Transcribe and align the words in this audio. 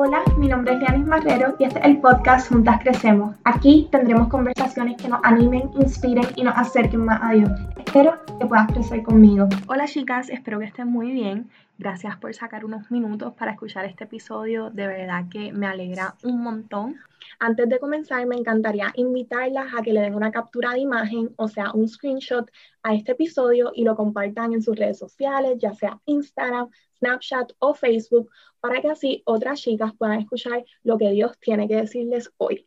Hola, 0.00 0.22
mi 0.36 0.46
nombre 0.46 0.74
es 0.74 0.78
Lianis 0.78 1.08
Marrero 1.08 1.56
y 1.58 1.64
este 1.64 1.80
es 1.80 1.84
el 1.84 2.00
podcast 2.00 2.48
Juntas 2.48 2.80
Crecemos. 2.80 3.34
Aquí 3.42 3.88
tendremos 3.90 4.28
conversaciones 4.28 4.96
que 4.96 5.08
nos 5.08 5.18
animen, 5.24 5.72
inspiren 5.74 6.24
y 6.36 6.44
nos 6.44 6.56
acerquen 6.56 7.04
más 7.04 7.18
a 7.20 7.32
Dios. 7.32 7.50
Espero 7.84 8.16
que 8.38 8.46
puedas 8.46 8.68
crecer 8.68 9.02
conmigo. 9.02 9.48
Hola 9.66 9.88
chicas, 9.88 10.30
espero 10.30 10.60
que 10.60 10.66
estén 10.66 10.86
muy 10.86 11.10
bien. 11.10 11.50
Gracias 11.78 12.16
por 12.16 12.32
sacar 12.32 12.64
unos 12.64 12.88
minutos 12.92 13.34
para 13.34 13.50
escuchar 13.50 13.86
este 13.86 14.04
episodio. 14.04 14.70
De 14.70 14.86
verdad 14.86 15.24
que 15.28 15.52
me 15.52 15.66
alegra 15.66 16.14
un 16.22 16.42
montón. 16.44 16.94
Antes 17.40 17.68
de 17.68 17.80
comenzar, 17.80 18.24
me 18.26 18.36
encantaría 18.36 18.92
invitarlas 18.94 19.74
a 19.76 19.82
que 19.82 19.92
le 19.92 20.00
den 20.00 20.14
una 20.14 20.30
captura 20.30 20.74
de 20.74 20.80
imagen, 20.80 21.30
o 21.36 21.48
sea, 21.48 21.72
un 21.72 21.88
screenshot 21.88 22.48
a 22.84 22.94
este 22.94 23.12
episodio 23.12 23.72
y 23.74 23.82
lo 23.82 23.96
compartan 23.96 24.52
en 24.52 24.62
sus 24.62 24.76
redes 24.76 24.98
sociales, 24.98 25.58
ya 25.58 25.72
sea 25.74 26.00
Instagram, 26.06 26.68
Snapchat 26.98 27.52
o 27.58 27.74
Facebook, 27.74 28.30
para 28.68 28.82
que 28.82 28.90
así 28.90 29.22
otras 29.24 29.62
chicas 29.62 29.92
puedan 29.96 30.20
escuchar 30.20 30.62
lo 30.82 30.98
que 30.98 31.08
Dios 31.10 31.38
tiene 31.40 31.66
que 31.66 31.76
decirles 31.76 32.30
hoy. 32.36 32.66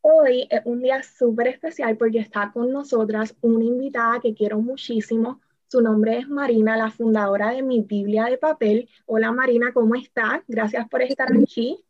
Hoy 0.00 0.48
es 0.48 0.62
un 0.64 0.80
día 0.80 1.02
súper 1.02 1.48
especial 1.48 1.98
porque 1.98 2.20
está 2.20 2.50
con 2.54 2.72
nosotras 2.72 3.36
una 3.42 3.66
invitada 3.66 4.18
que 4.20 4.32
quiero 4.32 4.62
muchísimo. 4.62 5.42
Su 5.68 5.82
nombre 5.82 6.16
es 6.16 6.28
Marina, 6.28 6.74
la 6.78 6.90
fundadora 6.90 7.50
de 7.50 7.62
Mi 7.62 7.82
Biblia 7.82 8.24
de 8.24 8.38
Papel. 8.38 8.88
Hola 9.04 9.30
Marina, 9.30 9.74
¿cómo 9.74 9.94
estás? 9.94 10.40
Gracias 10.48 10.88
por 10.88 11.02
estar 11.02 11.28
aquí. 11.30 11.84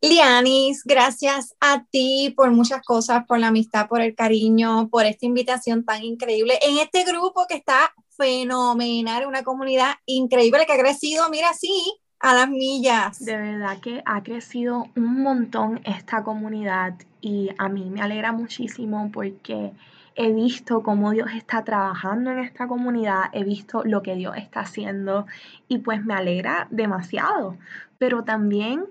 Lianis, 0.00 0.82
gracias 0.82 1.54
a 1.60 1.84
ti 1.84 2.32
por 2.34 2.50
muchas 2.50 2.82
cosas, 2.82 3.26
por 3.26 3.38
la 3.38 3.48
amistad, 3.48 3.88
por 3.88 4.00
el 4.00 4.14
cariño, 4.14 4.88
por 4.88 5.04
esta 5.04 5.26
invitación 5.26 5.84
tan 5.84 6.02
increíble 6.02 6.58
en 6.62 6.78
este 6.78 7.04
grupo 7.04 7.44
que 7.46 7.56
está 7.56 7.92
fenomenal, 8.16 9.26
una 9.26 9.44
comunidad 9.44 9.96
increíble 10.06 10.64
que 10.64 10.72
ha 10.72 10.78
crecido, 10.78 11.28
mira, 11.28 11.52
sí, 11.52 12.00
a 12.20 12.34
las 12.34 12.50
millas. 12.50 13.24
De 13.24 13.36
verdad 13.36 13.78
que 13.80 14.02
ha 14.04 14.22
crecido 14.22 14.86
un 14.94 15.22
montón 15.22 15.80
esta 15.84 16.22
comunidad 16.22 16.94
y 17.20 17.50
a 17.58 17.68
mí 17.68 17.90
me 17.90 18.02
alegra 18.02 18.32
muchísimo 18.32 19.10
porque 19.12 19.72
he 20.14 20.32
visto 20.32 20.82
cómo 20.82 21.12
Dios 21.12 21.30
está 21.34 21.64
trabajando 21.64 22.30
en 22.30 22.40
esta 22.40 22.68
comunidad, 22.68 23.24
he 23.32 23.42
visto 23.42 23.82
lo 23.84 24.02
que 24.02 24.16
Dios 24.16 24.36
está 24.36 24.60
haciendo 24.60 25.26
y 25.66 25.78
pues 25.78 26.04
me 26.04 26.14
alegra 26.14 26.68
demasiado. 26.70 27.56
Pero 27.98 28.22
también 28.22 28.84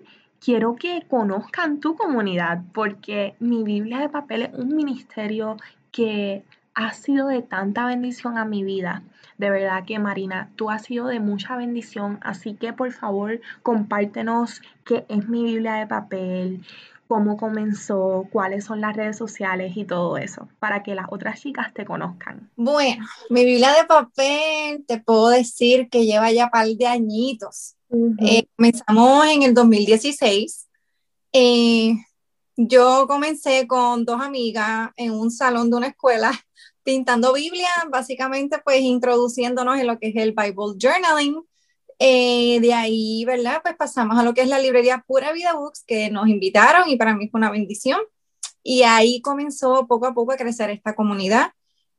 quiero 0.44 0.76
que 0.76 1.06
conozcan 1.08 1.80
tu 1.80 1.96
comunidad 1.96 2.64
porque 2.74 3.36
mi 3.40 3.64
Biblia 3.64 4.00
de 4.00 4.10
papel 4.10 4.44
es 4.44 4.54
un 4.54 4.76
ministerio 4.76 5.58
que 5.92 6.44
ha 6.74 6.94
sido 6.94 7.28
de 7.28 7.44
tanta 7.44 7.86
bendición 7.86 8.38
a 8.38 8.46
mi 8.46 8.64
vida. 8.64 9.04
De 9.40 9.50
verdad 9.50 9.86
que 9.88 10.00
Marina, 10.00 10.52
tú 10.58 10.70
has 10.70 10.84
sido 10.84 11.08
de 11.08 11.22
mucha 11.22 11.56
bendición, 11.56 12.20
así 12.22 12.56
que 12.56 12.74
por 12.74 12.92
favor 12.92 13.40
compártenos 13.64 14.62
qué 14.84 15.06
es 15.08 15.30
mi 15.30 15.46
Biblia 15.46 15.76
de 15.76 15.88
papel, 15.88 16.66
cómo 17.08 17.38
comenzó, 17.38 18.28
cuáles 18.34 18.66
son 18.66 18.82
las 18.82 18.98
redes 18.98 19.18
sociales 19.18 19.78
y 19.78 19.86
todo 19.86 20.18
eso, 20.18 20.50
para 20.60 20.84
que 20.84 20.94
las 20.94 21.06
otras 21.10 21.40
chicas 21.40 21.74
te 21.74 21.86
conozcan. 21.86 22.52
Bueno, 22.58 23.06
mi 23.30 23.46
Biblia 23.46 23.72
de 23.72 23.86
papel, 23.86 24.84
te 24.86 25.00
puedo 25.00 25.30
decir 25.30 25.88
que 25.90 26.06
lleva 26.06 26.34
ya 26.34 26.50
par 26.50 26.68
de 26.68 26.86
añitos. 26.86 27.78
Eh, 28.20 28.46
comenzamos 28.58 29.26
en 29.28 29.44
el 29.44 29.54
2016. 29.54 30.68
Eh, 31.32 31.94
yo 32.58 33.06
comencé 33.08 33.68
con 33.68 34.04
dos 34.04 34.20
amigas 34.20 34.90
en 34.98 35.14
un 35.14 35.32
salón 35.32 35.70
de 35.72 35.78
una 35.78 35.88
escuela 35.88 36.34
pintando 36.90 37.34
Biblia, 37.34 37.70
básicamente 37.92 38.58
pues 38.64 38.82
introduciéndonos 38.82 39.78
en 39.80 39.86
lo 39.86 40.00
que 40.00 40.10
es 40.10 40.16
el 40.16 40.32
Bible 40.32 40.76
Journaling. 40.80 41.44
Eh, 42.00 42.60
de 42.62 42.74
ahí, 42.74 43.26
¿verdad? 43.26 43.62
Pues 43.62 43.76
pasamos 43.76 44.18
a 44.18 44.24
lo 44.24 44.34
que 44.34 44.42
es 44.42 44.48
la 44.48 44.58
librería 44.58 45.04
Pura 45.06 45.32
Vida 45.32 45.54
Books, 45.54 45.84
que 45.86 46.10
nos 46.10 46.28
invitaron 46.30 46.90
y 46.90 46.96
para 46.96 47.16
mí 47.16 47.30
fue 47.30 47.40
una 47.40 47.52
bendición. 47.52 48.00
Y 48.64 48.82
ahí 48.84 49.22
comenzó 49.22 49.86
poco 49.86 50.08
a 50.08 50.14
poco 50.16 50.32
a 50.32 50.38
crecer 50.38 50.72
esta 50.72 50.96
comunidad. 50.96 51.52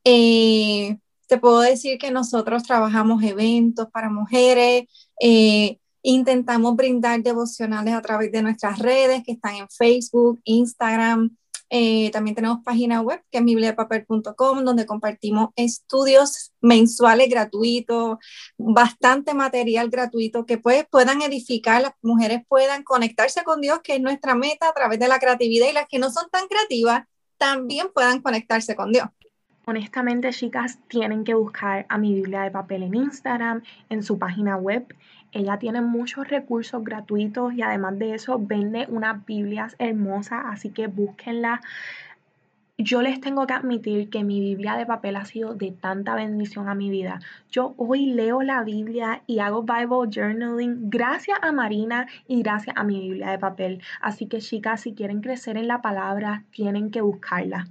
te 0.03 1.39
puedo 1.41 1.61
decir 1.61 1.99
que 1.99 2.11
nosotros 2.11 2.65
trabajamos 2.65 3.23
eventos 3.23 3.89
para 3.93 4.11
mujeres, 4.11 4.87
eh, 5.21 5.79
Intentamos 6.03 6.77
brindar 6.77 7.23
devocionales 7.23 7.93
a 7.93 8.01
través 8.01 8.33
de 8.33 8.43
nuestras 8.43 8.79
redes 8.79 9.23
que 9.23 9.33
están 9.33 9.57
en 9.57 9.69
Facebook, 9.69 10.41
Instagram. 10.45 11.37
Eh, 11.73 12.11
también 12.11 12.35
tenemos 12.35 12.65
página 12.65 13.01
web 13.01 13.23
que 13.31 13.39
es 13.39 13.45
bibliapapel.com 13.45 14.65
donde 14.65 14.87
compartimos 14.87 15.51
estudios 15.55 16.53
mensuales 16.61 17.29
gratuitos, 17.31 18.19
bastante 18.59 19.35
material 19.35 19.89
gratuito 19.89 20.47
que 20.47 20.59
pues, 20.59 20.85
puedan 20.91 21.23
edificar, 21.23 21.81
las 21.81 21.93
mujeres 22.03 22.43
puedan 22.49 22.83
conectarse 22.83 23.45
con 23.45 23.61
Dios, 23.61 23.81
que 23.85 23.95
es 23.95 24.01
nuestra 24.01 24.35
meta 24.35 24.69
a 24.69 24.73
través 24.73 24.99
de 24.99 25.07
la 25.07 25.21
creatividad 25.21 25.69
y 25.69 25.73
las 25.73 25.87
que 25.89 26.01
no 26.01 26.11
son 26.11 26.29
tan 26.31 26.49
creativas 26.49 27.05
también 27.39 27.89
puedan 27.95 28.21
conectarse 28.21 28.75
con 28.75 28.93
Dios. 28.93 29.09
Honestamente, 29.67 30.31
chicas, 30.31 30.79
tienen 30.89 31.23
que 31.23 31.35
buscar 31.35 31.87
a 31.89 31.97
mi 31.97 32.13
Biblia 32.13 32.43
de 32.43 32.51
papel 32.51 32.83
en 32.83 32.95
Instagram, 32.97 33.63
en 33.89 34.03
su 34.03 34.19
página 34.19 34.57
web. 34.57 34.85
Ella 35.33 35.59
tiene 35.59 35.81
muchos 35.81 36.29
recursos 36.29 36.83
gratuitos 36.83 37.55
y 37.55 37.63
además 37.63 37.99
de 37.99 38.15
eso 38.15 38.39
vende 38.41 38.87
unas 38.89 39.25
Biblias 39.25 39.77
hermosas, 39.79 40.43
así 40.47 40.71
que 40.71 40.89
búsquenla. 40.89 41.61
Yo 42.83 43.03
les 43.03 43.21
tengo 43.21 43.47
que 43.47 43.53
admitir 43.53 44.09
que 44.09 44.25
mi 44.25 44.41
Biblia 44.41 44.75
de 44.75 44.87
papel 44.87 45.17
ha 45.17 45.27
sido 45.27 45.55
de 45.55 45.71
tanta 45.71 46.15
bendición 46.15 46.67
a 46.67 46.75
mi 46.75 46.89
vida. 46.89 47.21
Yo 47.51 47.75
hoy 47.77 48.07
leo 48.07 48.41
la 48.41 48.65
Biblia 48.65 49.23
y 49.27 49.41
hago 49.41 49.63
Bible 49.63 50.09
journaling 50.11 50.89
gracias 50.89 51.39
a 51.43 51.53
Marina 51.53 52.07
y 52.27 52.43
gracias 52.43 52.75
a 52.79 52.85
mi 52.85 52.99
Biblia 52.99 53.33
de 53.33 53.39
papel. 53.39 53.83
Así 54.01 54.27
que 54.27 54.39
chicas, 54.39 54.81
si 54.81 54.95
quieren 54.95 55.21
crecer 55.21 55.59
en 55.59 55.69
la 55.69 55.83
palabra, 55.83 56.45
tienen 56.53 56.91
que 56.91 57.03
buscarla. 57.03 57.67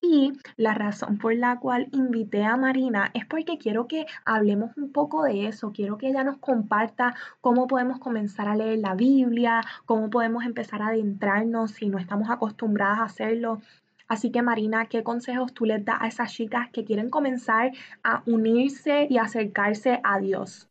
Y 0.00 0.32
la 0.56 0.74
razón 0.74 1.18
por 1.18 1.34
la 1.34 1.58
cual 1.58 1.88
invité 1.92 2.44
a 2.44 2.56
Marina 2.56 3.10
es 3.14 3.26
porque 3.26 3.58
quiero 3.58 3.88
que 3.88 4.06
hablemos 4.24 4.76
un 4.76 4.92
poco 4.92 5.24
de 5.24 5.48
eso, 5.48 5.72
quiero 5.72 5.98
que 5.98 6.08
ella 6.08 6.22
nos 6.22 6.38
comparta 6.38 7.16
cómo 7.40 7.66
podemos 7.66 7.98
comenzar 7.98 8.46
a 8.48 8.54
leer 8.54 8.78
la 8.78 8.94
Biblia, 8.94 9.60
cómo 9.86 10.08
podemos 10.08 10.44
empezar 10.44 10.82
a 10.82 10.88
adentrarnos 10.88 11.72
si 11.72 11.88
no 11.88 11.98
estamos 11.98 12.30
acostumbradas 12.30 13.00
a 13.00 13.04
hacerlo. 13.04 13.60
Así 14.06 14.30
que 14.30 14.40
Marina, 14.40 14.86
¿qué 14.86 15.02
consejos 15.02 15.52
tú 15.52 15.66
les 15.66 15.84
das 15.84 15.98
a 16.00 16.08
esas 16.08 16.32
chicas 16.32 16.70
que 16.72 16.84
quieren 16.84 17.10
comenzar 17.10 17.72
a 18.04 18.22
unirse 18.24 19.06
y 19.10 19.18
acercarse 19.18 20.00
a 20.04 20.18
Dios? 20.20 20.68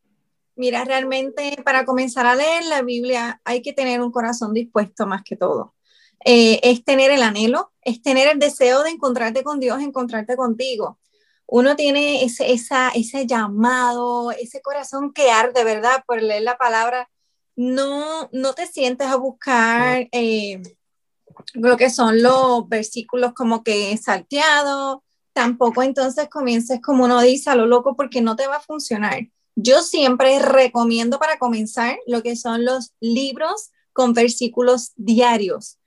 Mira, 0.55 0.85
realmente 0.85 1.61
para 1.63 1.85
comenzar 1.85 2.25
a 2.25 2.35
leer 2.35 2.65
la 2.65 2.81
Biblia 2.81 3.39
hay 3.43 3.61
que 3.61 3.73
tener 3.73 4.01
un 4.01 4.11
corazón 4.11 4.53
dispuesto 4.53 5.05
más 5.05 5.21
que 5.21 5.35
todo. 5.35 5.75
Eh, 6.25 6.59
es 6.63 6.83
tener 6.83 7.11
el 7.11 7.21
anhelo, 7.21 7.71
es 7.87 8.01
tener 8.01 8.27
el 8.27 8.37
deseo 8.37 8.83
de 8.83 8.89
encontrarte 8.89 9.43
con 9.43 9.61
Dios, 9.61 9.81
encontrarte 9.81 10.35
contigo. 10.35 10.99
Uno 11.45 11.77
tiene 11.77 12.25
ese, 12.25 12.51
esa, 12.51 12.89
ese 12.89 13.25
llamado, 13.25 14.31
ese 14.31 14.61
corazón 14.61 15.13
que 15.13 15.31
arde, 15.31 15.63
¿verdad? 15.63 16.03
Por 16.05 16.21
leer 16.21 16.41
la 16.41 16.57
palabra. 16.57 17.09
No, 17.55 18.29
no 18.33 18.53
te 18.53 18.67
sientes 18.67 19.07
a 19.07 19.15
buscar 19.15 20.09
eh, 20.11 20.61
lo 21.53 21.77
que 21.77 21.89
son 21.89 22.21
los 22.21 22.67
versículos 22.67 23.31
como 23.33 23.63
que 23.63 23.95
salteados. 23.95 24.97
Tampoco 25.31 25.81
entonces 25.81 26.27
comiences 26.29 26.81
como 26.81 27.05
uno 27.05 27.21
dice 27.21 27.51
a 27.51 27.55
lo 27.55 27.67
loco 27.67 27.95
porque 27.95 28.19
no 28.21 28.35
te 28.35 28.47
va 28.47 28.57
a 28.57 28.61
funcionar. 28.61 29.29
Yo 29.55 29.81
siempre 29.81 30.39
recomiendo 30.39 31.19
para 31.19 31.39
comenzar 31.39 31.97
lo 32.05 32.21
que 32.21 32.35
son 32.35 32.65
los 32.65 32.91
libros 32.99 33.71
con 33.93 34.11
versículos 34.11 34.91
diarios 34.97 35.77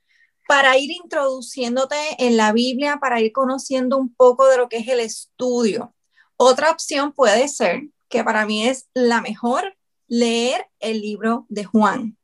para 0.51 0.77
ir 0.77 0.91
introduciéndote 0.91 1.95
en 2.17 2.35
la 2.35 2.51
Biblia, 2.51 2.97
para 2.99 3.21
ir 3.21 3.31
conociendo 3.31 3.95
un 3.95 4.13
poco 4.13 4.49
de 4.49 4.57
lo 4.57 4.67
que 4.67 4.79
es 4.79 4.87
el 4.89 4.99
estudio. 4.99 5.95
Otra 6.35 6.71
opción 6.71 7.13
puede 7.13 7.47
ser, 7.47 7.83
que 8.09 8.21
para 8.25 8.45
mí 8.45 8.67
es 8.67 8.89
la 8.93 9.21
mejor, 9.21 9.77
leer 10.09 10.67
el 10.81 10.99
libro 10.99 11.45
de 11.47 11.63
Juan. 11.63 12.17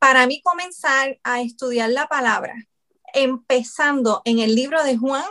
Para 0.00 0.26
mí 0.26 0.42
comenzar 0.42 1.20
a 1.22 1.40
estudiar 1.40 1.90
la 1.90 2.08
palabra, 2.08 2.56
empezando 3.14 4.20
en 4.24 4.40
el 4.40 4.56
libro 4.56 4.82
de 4.82 4.96
Juan, 4.96 5.26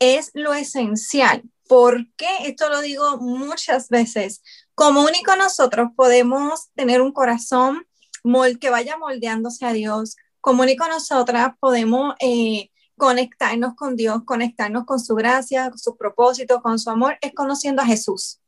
es 0.00 0.30
lo 0.34 0.52
esencial. 0.52 1.44
¿Por 1.66 2.12
qué? 2.16 2.28
Esto 2.40 2.68
lo 2.68 2.82
digo 2.82 3.16
muchas 3.16 3.88
veces. 3.88 4.42
Como 4.74 5.02
único 5.02 5.34
nosotros 5.34 5.92
podemos 5.96 6.68
tener 6.74 7.00
un 7.00 7.12
corazón 7.12 7.86
que 8.60 8.68
vaya 8.68 8.98
moldeándose 8.98 9.64
a 9.64 9.72
Dios, 9.72 10.16
como 10.40 10.62
único 10.62 10.86
nosotras 10.88 11.52
podemos 11.60 12.14
eh, 12.20 12.70
conectarnos 12.96 13.74
con 13.74 13.96
Dios, 13.96 14.22
conectarnos 14.24 14.84
con 14.84 15.00
su 15.00 15.14
gracia, 15.14 15.70
con 15.70 15.78
sus 15.78 15.96
propósitos, 15.96 16.60
con 16.62 16.78
su 16.78 16.90
amor, 16.90 17.16
es 17.20 17.32
conociendo 17.34 17.82
a 17.82 17.86
Jesús. 17.86 18.40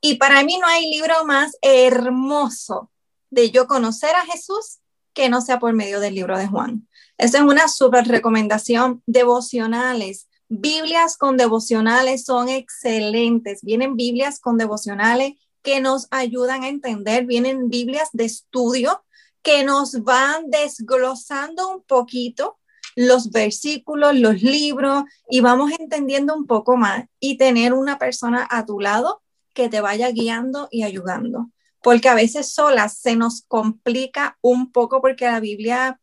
Y 0.00 0.16
para 0.16 0.42
mí 0.44 0.58
no 0.58 0.66
hay 0.66 0.90
libro 0.90 1.24
más 1.24 1.56
hermoso 1.62 2.90
de 3.30 3.50
yo 3.50 3.66
conocer 3.66 4.14
a 4.14 4.26
Jesús 4.26 4.78
que 5.12 5.28
no 5.28 5.40
sea 5.40 5.58
por 5.58 5.72
medio 5.72 6.00
del 6.00 6.14
libro 6.14 6.38
de 6.38 6.46
Juan. 6.46 6.88
Esa 7.16 7.38
es 7.38 7.44
una 7.44 7.68
súper 7.68 8.06
recomendación. 8.06 9.02
Devocionales, 9.06 10.28
Biblias 10.48 11.16
con 11.16 11.36
devocionales 11.36 12.24
son 12.24 12.48
excelentes. 12.48 13.62
Vienen 13.62 13.96
Biblias 13.96 14.38
con 14.38 14.56
devocionales 14.56 15.32
que 15.62 15.80
nos 15.80 16.06
ayudan 16.10 16.62
a 16.62 16.68
entender, 16.68 17.26
vienen 17.26 17.68
Biblias 17.68 18.08
de 18.12 18.24
estudio 18.24 19.02
que 19.42 19.64
nos 19.64 20.02
van 20.02 20.50
desglosando 20.50 21.68
un 21.68 21.82
poquito 21.82 22.58
los 22.96 23.30
versículos, 23.30 24.16
los 24.16 24.42
libros 24.42 25.04
y 25.30 25.40
vamos 25.40 25.70
entendiendo 25.78 26.34
un 26.34 26.46
poco 26.46 26.76
más 26.76 27.04
y 27.20 27.36
tener 27.36 27.72
una 27.72 27.98
persona 27.98 28.46
a 28.50 28.66
tu 28.66 28.80
lado 28.80 29.22
que 29.54 29.68
te 29.68 29.80
vaya 29.80 30.10
guiando 30.10 30.68
y 30.70 30.82
ayudando. 30.82 31.50
Porque 31.80 32.08
a 32.08 32.14
veces 32.14 32.52
solas 32.52 32.98
se 32.98 33.14
nos 33.14 33.42
complica 33.42 34.36
un 34.40 34.72
poco 34.72 35.00
porque 35.00 35.26
la 35.26 35.38
Biblia 35.38 36.00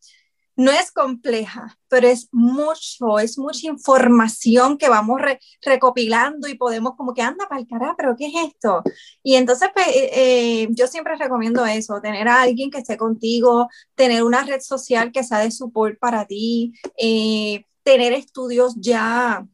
no 0.56 0.72
es 0.72 0.92
compleja, 0.92 1.78
pero 1.90 2.08
es 2.08 2.30
mucho, 2.32 3.20
es 3.20 3.38
mucha 3.38 3.68
información 3.68 4.78
que 4.78 4.90
vamos 4.90 5.22
recopilando 5.62 6.48
y 6.48 6.56
podemos 6.56 6.96
como 6.96 7.14
que 7.14 7.22
anda 7.22 7.48
para 7.48 7.62
el 7.62 7.68
carajo, 7.68 7.96
pero 7.98 8.16
¿qué 8.16 8.28
es 8.28 8.34
esto? 8.48 8.82
Y 9.22 9.36
entonces 9.36 9.70
pues, 9.74 9.88
eh, 9.88 10.10
eh, 10.14 10.68
yo 10.72 10.88
siempre 10.88 11.16
recomiendo 11.18 11.66
eso, 11.66 12.00
tener 12.02 12.28
a 12.28 12.42
alguien 12.42 12.72
que 12.72 12.80
esté 12.80 12.98
contigo, 12.98 13.70
tener 13.96 14.24
una 14.24 14.44
red 14.44 14.62
social 14.62 15.12
que 15.12 15.24
sea 15.24 15.40
de 15.40 15.52
support 15.52 16.00
para 16.00 16.26
ti, 16.26 16.74
eh, 16.98 17.66
tener 17.84 18.14
estudios 18.14 18.76
ya 18.78 19.46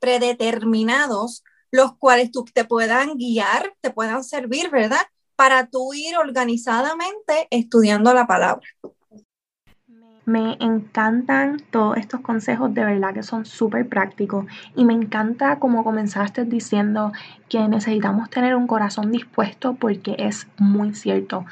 predeterminados, 0.00 1.44
los 1.70 1.96
cuales 1.96 2.30
tú 2.30 2.44
te 2.44 2.64
puedan 2.64 3.16
guiar, 3.16 3.74
te 3.80 3.90
puedan 3.90 4.22
servir, 4.22 4.70
¿verdad? 4.70 5.00
Para 5.34 5.68
tú 5.68 5.94
ir 5.94 6.16
organizadamente 6.16 7.48
estudiando 7.50 8.12
la 8.14 8.26
palabra. 8.26 8.66
Me 10.26 10.56
encantan 10.58 11.62
todos 11.70 11.98
estos 11.98 12.20
consejos, 12.20 12.74
de 12.74 12.84
verdad 12.84 13.14
que 13.14 13.22
son 13.22 13.46
súper 13.46 13.88
prácticos. 13.88 14.44
Y 14.74 14.84
me 14.84 14.92
encanta 14.92 15.60
como 15.60 15.84
comenzaste 15.84 16.44
diciendo 16.44 17.12
que 17.48 17.60
necesitamos 17.68 18.28
tener 18.28 18.56
un 18.56 18.66
corazón 18.66 19.12
dispuesto 19.12 19.74
porque 19.74 20.16
es 20.18 20.48
muy 20.58 20.96
cierto. 20.96 21.46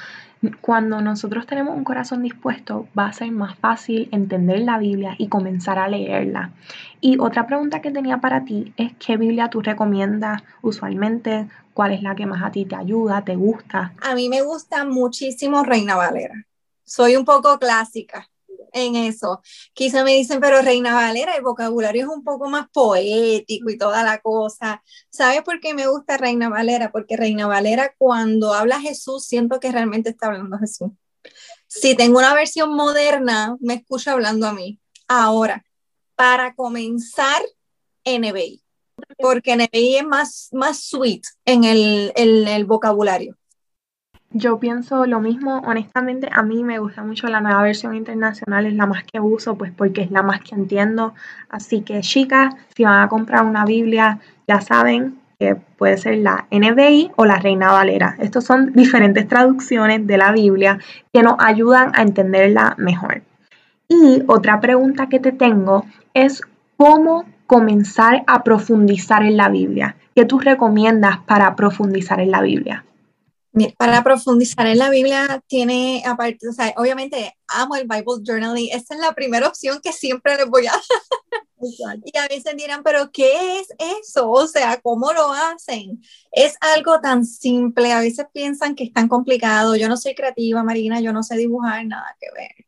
Cuando 0.60 1.00
nosotros 1.00 1.46
tenemos 1.46 1.76
un 1.76 1.84
corazón 1.84 2.22
dispuesto, 2.22 2.88
va 2.98 3.06
a 3.06 3.12
ser 3.12 3.30
más 3.30 3.56
fácil 3.56 4.08
entender 4.10 4.62
la 4.62 4.78
Biblia 4.78 5.14
y 5.18 5.28
comenzar 5.28 5.78
a 5.78 5.86
leerla. 5.86 6.50
Y 7.00 7.16
otra 7.20 7.46
pregunta 7.46 7.80
que 7.80 7.92
tenía 7.92 8.18
para 8.18 8.44
ti 8.44 8.74
es 8.76 8.92
qué 8.98 9.16
Biblia 9.16 9.50
tú 9.50 9.62
recomiendas 9.62 10.42
usualmente, 10.62 11.48
cuál 11.74 11.92
es 11.92 12.02
la 12.02 12.16
que 12.16 12.26
más 12.26 12.42
a 12.42 12.50
ti 12.50 12.64
te 12.64 12.74
ayuda, 12.74 13.22
te 13.22 13.36
gusta. 13.36 13.92
A 14.02 14.16
mí 14.16 14.28
me 14.28 14.42
gusta 14.42 14.84
muchísimo 14.84 15.62
Reina 15.62 15.94
Valera. 15.94 16.44
Soy 16.82 17.14
un 17.14 17.24
poco 17.24 17.60
clásica 17.60 18.28
en 18.74 18.96
eso. 18.96 19.40
Quizá 19.72 20.04
me 20.04 20.14
dicen, 20.14 20.40
pero 20.40 20.60
Reina 20.60 20.94
Valera, 20.94 21.36
el 21.36 21.42
vocabulario 21.42 22.02
es 22.02 22.08
un 22.08 22.24
poco 22.24 22.50
más 22.50 22.68
poético 22.70 23.70
y 23.70 23.78
toda 23.78 24.02
la 24.02 24.20
cosa. 24.20 24.82
¿Sabes 25.08 25.42
por 25.42 25.60
qué 25.60 25.72
me 25.72 25.86
gusta 25.86 26.18
Reina 26.18 26.48
Valera? 26.50 26.92
Porque 26.92 27.16
Reina 27.16 27.46
Valera, 27.46 27.94
cuando 27.96 28.52
habla 28.52 28.80
Jesús, 28.80 29.24
siento 29.24 29.60
que 29.60 29.72
realmente 29.72 30.10
está 30.10 30.26
hablando 30.26 30.58
Jesús. 30.58 30.90
Si 31.66 31.96
tengo 31.96 32.18
una 32.18 32.34
versión 32.34 32.74
moderna, 32.74 33.56
me 33.60 33.74
escucha 33.74 34.12
hablando 34.12 34.46
a 34.46 34.52
mí. 34.52 34.80
Ahora, 35.08 35.64
para 36.16 36.54
comenzar, 36.54 37.42
NBI, 38.04 38.62
porque 39.18 39.56
NBI 39.56 39.96
es 39.96 40.04
más, 40.04 40.48
más 40.52 40.84
sweet 40.84 41.22
en 41.44 41.64
el, 41.64 42.12
el 42.14 42.64
vocabulario. 42.66 43.36
Yo 44.36 44.58
pienso 44.58 45.06
lo 45.06 45.20
mismo, 45.20 45.62
honestamente, 45.64 46.28
a 46.32 46.42
mí 46.42 46.64
me 46.64 46.80
gusta 46.80 47.04
mucho 47.04 47.28
la 47.28 47.40
nueva 47.40 47.62
versión 47.62 47.94
internacional, 47.94 48.66
es 48.66 48.74
la 48.74 48.84
más 48.84 49.04
que 49.04 49.20
uso, 49.20 49.54
pues 49.54 49.70
porque 49.70 50.02
es 50.02 50.10
la 50.10 50.24
más 50.24 50.40
que 50.40 50.56
entiendo. 50.56 51.14
Así 51.48 51.82
que 51.82 52.00
chicas, 52.00 52.52
si 52.74 52.82
van 52.82 53.00
a 53.00 53.08
comprar 53.08 53.44
una 53.44 53.64
Biblia, 53.64 54.18
ya 54.48 54.60
saben 54.60 55.20
que 55.38 55.54
puede 55.54 55.98
ser 55.98 56.18
la 56.18 56.48
NBI 56.50 57.12
o 57.14 57.26
la 57.26 57.36
Reina 57.36 57.70
Valera. 57.70 58.16
Estos 58.18 58.42
son 58.42 58.72
diferentes 58.72 59.28
traducciones 59.28 60.04
de 60.04 60.18
la 60.18 60.32
Biblia 60.32 60.80
que 61.12 61.22
nos 61.22 61.36
ayudan 61.38 61.92
a 61.94 62.02
entenderla 62.02 62.74
mejor. 62.76 63.22
Y 63.86 64.24
otra 64.26 64.58
pregunta 64.58 65.08
que 65.08 65.20
te 65.20 65.30
tengo 65.30 65.86
es 66.12 66.42
cómo 66.76 67.24
comenzar 67.46 68.24
a 68.26 68.42
profundizar 68.42 69.22
en 69.22 69.36
la 69.36 69.48
Biblia. 69.48 69.94
¿Qué 70.16 70.24
tú 70.24 70.40
recomiendas 70.40 71.18
para 71.18 71.54
profundizar 71.54 72.18
en 72.18 72.32
la 72.32 72.40
Biblia? 72.40 72.84
Para 73.78 74.02
profundizar 74.02 74.66
en 74.66 74.78
la 74.78 74.90
Biblia, 74.90 75.42
tiene, 75.46 76.02
aparte, 76.06 76.48
o 76.48 76.52
sea, 76.52 76.74
obviamente 76.76 77.36
amo 77.46 77.76
el 77.76 77.86
Bible 77.86 78.22
Journaling, 78.24 78.70
esa 78.72 78.94
es 78.94 79.00
la 79.00 79.12
primera 79.12 79.46
opción 79.46 79.80
que 79.82 79.92
siempre 79.92 80.36
les 80.36 80.48
voy 80.48 80.66
a 80.66 80.72
dar. 80.72 81.98
y 82.04 82.18
a 82.18 82.28
veces 82.28 82.56
dirán, 82.56 82.82
pero 82.82 83.10
¿qué 83.12 83.60
es 83.60 83.68
eso? 84.00 84.30
O 84.30 84.46
sea, 84.46 84.80
¿cómo 84.82 85.12
lo 85.12 85.32
hacen? 85.32 86.02
Es 86.32 86.56
algo 86.60 87.00
tan 87.00 87.24
simple, 87.24 87.92
a 87.92 88.00
veces 88.00 88.26
piensan 88.32 88.74
que 88.74 88.84
es 88.84 88.92
tan 88.92 89.08
complicado, 89.08 89.76
yo 89.76 89.88
no 89.88 89.96
soy 89.96 90.14
creativa, 90.14 90.62
Marina, 90.62 91.00
yo 91.00 91.12
no 91.12 91.22
sé 91.22 91.36
dibujar, 91.36 91.86
nada 91.86 92.16
que 92.20 92.26
ver. 92.32 92.66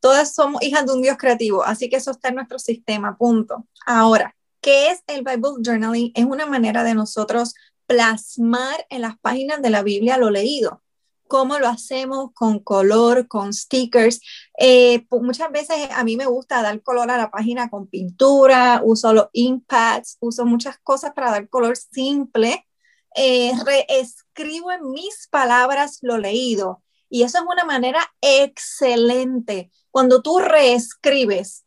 Todas 0.00 0.34
somos 0.34 0.62
hijas 0.62 0.86
de 0.86 0.92
un 0.92 1.02
Dios 1.02 1.16
creativo, 1.16 1.64
así 1.64 1.88
que 1.88 1.96
eso 1.96 2.10
está 2.10 2.28
en 2.28 2.36
nuestro 2.36 2.58
sistema, 2.58 3.16
punto. 3.16 3.66
Ahora, 3.86 4.36
¿qué 4.60 4.90
es 4.90 5.02
el 5.06 5.24
Bible 5.24 5.62
Journaling? 5.64 6.12
Es 6.14 6.24
una 6.24 6.46
manera 6.46 6.84
de 6.84 6.94
nosotros 6.94 7.54
plasmar 7.86 8.86
en 8.90 9.02
las 9.02 9.18
páginas 9.18 9.62
de 9.62 9.70
la 9.70 9.82
Biblia 9.82 10.18
lo 10.18 10.30
leído. 10.30 10.82
¿Cómo 11.28 11.58
lo 11.58 11.68
hacemos? 11.68 12.30
Con 12.34 12.60
color, 12.60 13.26
con 13.26 13.52
stickers. 13.52 14.20
Eh, 14.58 15.06
muchas 15.10 15.50
veces 15.50 15.88
a 15.90 16.04
mí 16.04 16.16
me 16.16 16.26
gusta 16.26 16.62
dar 16.62 16.80
color 16.82 17.10
a 17.10 17.16
la 17.16 17.30
página 17.30 17.68
con 17.68 17.88
pintura, 17.88 18.80
uso 18.84 19.12
los 19.12 19.28
impads, 19.32 20.18
uso 20.20 20.46
muchas 20.46 20.78
cosas 20.78 21.12
para 21.14 21.32
dar 21.32 21.48
color 21.48 21.76
simple. 21.76 22.66
Eh, 23.16 23.52
reescribo 23.64 24.70
en 24.70 24.90
mis 24.90 25.26
palabras 25.28 25.98
lo 26.02 26.18
leído. 26.18 26.82
Y 27.08 27.22
eso 27.22 27.38
es 27.38 27.44
una 27.44 27.64
manera 27.64 28.00
excelente. 28.20 29.70
Cuando 29.90 30.22
tú 30.22 30.38
reescribes 30.38 31.64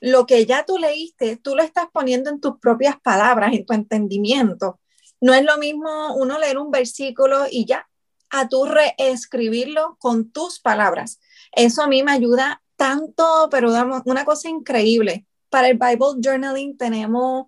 lo 0.00 0.26
que 0.26 0.46
ya 0.46 0.64
tú 0.64 0.78
leíste, 0.78 1.36
tú 1.36 1.54
lo 1.54 1.62
estás 1.62 1.86
poniendo 1.92 2.30
en 2.30 2.40
tus 2.40 2.58
propias 2.58 3.00
palabras, 3.00 3.52
en 3.52 3.64
tu 3.64 3.72
entendimiento. 3.72 4.80
No 5.22 5.32
es 5.34 5.44
lo 5.44 5.56
mismo 5.56 6.16
uno 6.16 6.36
leer 6.40 6.58
un 6.58 6.72
versículo 6.72 7.46
y 7.48 7.64
ya, 7.64 7.88
a 8.28 8.48
tú 8.48 8.64
reescribirlo 8.64 9.96
con 10.00 10.32
tus 10.32 10.58
palabras. 10.58 11.20
Eso 11.52 11.80
a 11.82 11.86
mí 11.86 12.02
me 12.02 12.10
ayuda 12.10 12.60
tanto, 12.74 13.48
pero 13.48 13.70
damos 13.70 14.02
una 14.04 14.24
cosa 14.24 14.48
increíble. 14.48 15.24
Para 15.48 15.68
el 15.68 15.78
Bible 15.78 16.18
Journaling 16.20 16.76
tenemos 16.76 17.46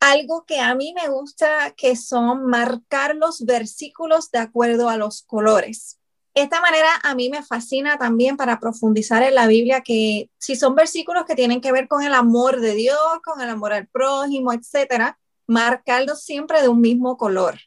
algo 0.00 0.46
que 0.46 0.60
a 0.60 0.74
mí 0.74 0.94
me 0.94 1.10
gusta, 1.10 1.74
que 1.76 1.94
son 1.94 2.46
marcar 2.46 3.14
los 3.14 3.44
versículos 3.44 4.30
de 4.30 4.38
acuerdo 4.38 4.88
a 4.88 4.96
los 4.96 5.20
colores. 5.20 6.00
Esta 6.32 6.62
manera 6.62 6.88
a 7.02 7.14
mí 7.14 7.28
me 7.28 7.42
fascina 7.42 7.98
también 7.98 8.38
para 8.38 8.58
profundizar 8.60 9.22
en 9.22 9.34
la 9.34 9.46
Biblia, 9.46 9.82
que 9.82 10.30
si 10.38 10.56
son 10.56 10.74
versículos 10.74 11.26
que 11.26 11.34
tienen 11.34 11.60
que 11.60 11.72
ver 11.72 11.86
con 11.86 12.02
el 12.02 12.14
amor 12.14 12.60
de 12.60 12.72
Dios, 12.72 12.98
con 13.22 13.42
el 13.42 13.50
amor 13.50 13.74
al 13.74 13.88
prójimo, 13.88 14.54
etcétera, 14.54 15.18
marcarlos 15.50 16.22
siempre 16.22 16.62
de 16.62 16.68
un 16.68 16.80
mismo 16.80 17.16
color. 17.16 17.58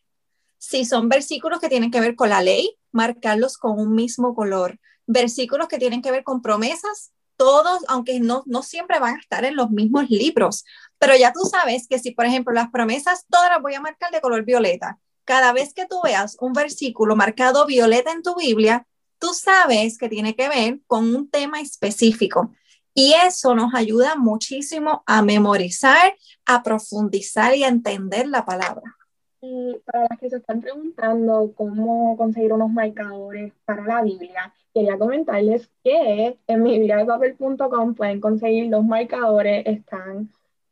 Si 0.57 0.85
son 0.85 1.09
versículos 1.09 1.59
que 1.59 1.67
tienen 1.67 1.91
que 1.91 1.99
ver 1.99 2.15
con 2.15 2.29
la 2.29 2.41
ley, 2.41 2.77
marcarlos 2.93 3.57
con 3.57 3.77
un 3.77 3.93
mismo 3.93 4.33
color. 4.33 4.79
Versículos 5.05 5.67
que 5.67 5.79
tienen 5.79 6.01
que 6.01 6.09
ver 6.09 6.23
con 6.23 6.41
promesas, 6.41 7.11
todos, 7.35 7.83
aunque 7.89 8.21
no, 8.21 8.43
no 8.45 8.63
siempre 8.63 8.99
van 8.99 9.17
a 9.17 9.19
estar 9.19 9.43
en 9.43 9.57
los 9.57 9.69
mismos 9.69 10.09
libros, 10.09 10.63
pero 10.97 11.17
ya 11.17 11.33
tú 11.33 11.41
sabes 11.41 11.89
que 11.89 11.99
si, 11.99 12.11
por 12.11 12.25
ejemplo, 12.25 12.53
las 12.53 12.71
promesas 12.71 13.25
todas 13.29 13.49
las 13.49 13.61
voy 13.61 13.73
a 13.73 13.81
marcar 13.81 14.11
de 14.11 14.21
color 14.21 14.45
violeta. 14.45 14.97
Cada 15.25 15.51
vez 15.51 15.73
que 15.73 15.85
tú 15.85 15.99
veas 16.01 16.37
un 16.39 16.53
versículo 16.53 17.17
marcado 17.17 17.65
violeta 17.65 18.13
en 18.13 18.23
tu 18.23 18.33
Biblia, 18.35 18.87
tú 19.19 19.33
sabes 19.33 19.97
que 19.97 20.07
tiene 20.07 20.37
que 20.37 20.47
ver 20.47 20.79
con 20.87 21.13
un 21.13 21.29
tema 21.29 21.59
específico. 21.59 22.53
Y 22.93 23.13
eso 23.25 23.55
nos 23.55 23.73
ayuda 23.73 24.15
muchísimo 24.15 25.03
a 25.05 25.21
memorizar, 25.21 26.13
a 26.45 26.61
profundizar 26.61 27.55
y 27.55 27.63
a 27.63 27.67
entender 27.67 28.27
la 28.27 28.45
palabra. 28.45 28.95
Y 29.41 29.75
para 29.85 30.07
las 30.09 30.19
que 30.19 30.29
se 30.29 30.37
están 30.37 30.61
preguntando 30.61 31.51
cómo 31.55 32.15
conseguir 32.15 32.53
unos 32.53 32.71
marcadores 32.71 33.51
para 33.65 33.83
la 33.83 34.01
Biblia, 34.01 34.53
quería 34.73 34.97
comentarles 34.97 35.69
que 35.83 36.37
en 36.47 36.63
mi 36.63 36.87
papel.com 36.87 37.93
pueden 37.95 38.21
conseguir 38.21 38.69
los 38.69 38.85
marcadores, 38.85 39.65
están 39.65 40.29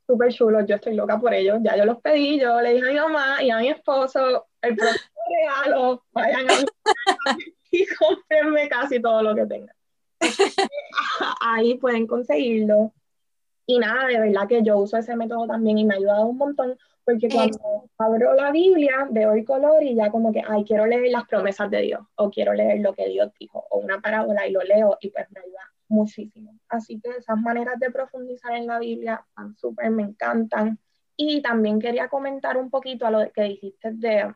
súper 0.07 0.31
chulos, 0.31 0.65
yo 0.67 0.75
estoy 0.75 0.95
loca 0.95 1.19
por 1.19 1.33
ellos, 1.33 1.59
ya 1.61 1.75
yo 1.75 1.85
los 1.85 2.01
pedí, 2.01 2.39
yo 2.39 2.61
le 2.61 2.73
dije 2.73 2.87
a 2.87 2.91
mi 2.91 2.99
mamá 2.99 3.43
y 3.43 3.49
a 3.49 3.57
mi 3.57 3.69
esposo, 3.69 4.47
el 4.61 4.75
próximo 4.75 5.21
regalo, 5.39 6.03
vayan 6.11 6.49
a 6.49 7.35
y 7.71 7.85
cómprenme 7.99 8.69
casi 8.69 9.01
todo 9.01 9.23
lo 9.23 9.35
que 9.35 9.45
tengan. 9.45 9.75
ahí 11.41 11.77
pueden 11.77 12.07
conseguirlo. 12.07 12.93
Y 13.65 13.79
nada, 13.79 14.07
de 14.07 14.19
verdad 14.19 14.47
que 14.47 14.63
yo 14.63 14.77
uso 14.77 14.97
ese 14.97 15.15
método 15.15 15.47
también 15.47 15.77
y 15.77 15.85
me 15.85 15.93
ha 15.93 15.97
ayudado 15.97 16.25
un 16.25 16.37
montón 16.37 16.77
porque 17.03 17.29
cuando 17.29 17.89
abro 17.97 18.35
la 18.35 18.51
Biblia 18.51 19.07
veo 19.09 19.33
el 19.33 19.43
color 19.43 19.83
y 19.83 19.95
ya 19.95 20.11
como 20.11 20.31
que, 20.31 20.43
ay, 20.47 20.63
quiero 20.63 20.85
leer 20.85 21.11
las 21.11 21.27
promesas 21.27 21.69
de 21.71 21.81
Dios 21.81 22.01
o 22.15 22.29
quiero 22.29 22.53
leer 22.53 22.79
lo 22.79 22.93
que 22.93 23.07
Dios 23.09 23.31
dijo 23.39 23.65
o 23.69 23.79
una 23.79 23.99
parábola 23.99 24.47
y 24.47 24.51
lo 24.51 24.61
leo 24.61 24.97
y 25.01 25.09
pues 25.09 25.25
me 25.31 25.41
ayuda 25.41 25.71
muchísimo. 25.87 26.53
Así 26.69 26.99
que 27.01 27.09
esas 27.09 27.37
maneras 27.39 27.79
de 27.79 27.91
profundizar 27.91 28.53
en 28.53 28.67
la 28.67 28.79
Biblia 28.79 29.25
son 29.35 29.55
súper, 29.57 29.89
me 29.89 30.03
encantan. 30.03 30.79
Y 31.17 31.41
también 31.41 31.79
quería 31.79 32.07
comentar 32.07 32.57
un 32.57 32.69
poquito 32.69 33.05
a 33.05 33.11
lo 33.11 33.31
que 33.31 33.43
dijiste 33.43 33.91
de 33.91 34.33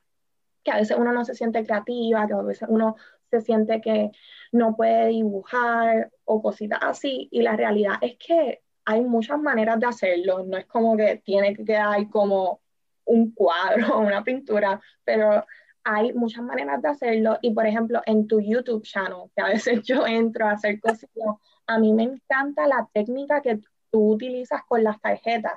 que 0.63 0.71
a 0.71 0.77
veces 0.77 0.97
uno 0.97 1.13
no 1.13 1.23
se 1.23 1.35
siente 1.35 1.63
creativa, 1.63 2.27
que 2.27 2.33
a 2.33 2.41
veces 2.41 2.67
uno 2.69 2.95
se 3.29 3.41
siente 3.41 3.81
que 3.81 4.11
no 4.51 4.75
puede 4.75 5.07
dibujar 5.07 6.11
o 6.23 6.41
cositas 6.41 6.79
así. 6.81 7.27
Y 7.31 7.41
la 7.41 7.55
realidad 7.55 7.95
es 8.01 8.17
que 8.17 8.61
hay 8.85 9.01
muchas 9.01 9.39
maneras 9.39 9.79
de 9.79 9.87
hacerlo. 9.87 10.43
No 10.43 10.57
es 10.57 10.65
como 10.65 10.95
que 10.95 11.21
tiene 11.23 11.55
que 11.55 11.65
quedar 11.65 12.09
como 12.09 12.61
un 13.05 13.31
cuadro 13.33 13.97
o 13.97 13.99
una 13.99 14.23
pintura, 14.23 14.79
pero 15.03 15.45
hay 15.83 16.13
muchas 16.13 16.43
maneras 16.43 16.81
de 16.81 16.89
hacerlo. 16.89 17.37
Y 17.41 17.53
por 17.53 17.65
ejemplo, 17.65 18.01
en 18.05 18.27
tu 18.27 18.39
YouTube 18.39 18.83
channel, 18.83 19.29
que 19.35 19.41
a 19.41 19.47
veces 19.47 19.81
yo 19.83 20.05
entro 20.05 20.47
a 20.47 20.51
hacer 20.51 20.79
cositas, 20.79 21.35
a 21.67 21.79
mí 21.79 21.93
me 21.93 22.03
encanta 22.03 22.67
la 22.67 22.87
técnica 22.93 23.41
que 23.41 23.59
tú 23.91 24.13
utilizas 24.13 24.61
con 24.67 24.83
las 24.83 24.99
tarjetas. 24.99 25.53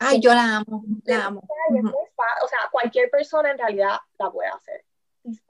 Ay, 0.00 0.20
yo 0.20 0.32
la 0.32 0.58
amo, 0.58 0.84
la 1.04 1.26
amo. 1.26 1.40
O 1.40 2.48
sea, 2.48 2.58
cualquier 2.70 3.10
persona 3.10 3.50
en 3.50 3.58
realidad 3.58 3.96
la 4.18 4.30
puede 4.30 4.48
hacer. 4.48 4.84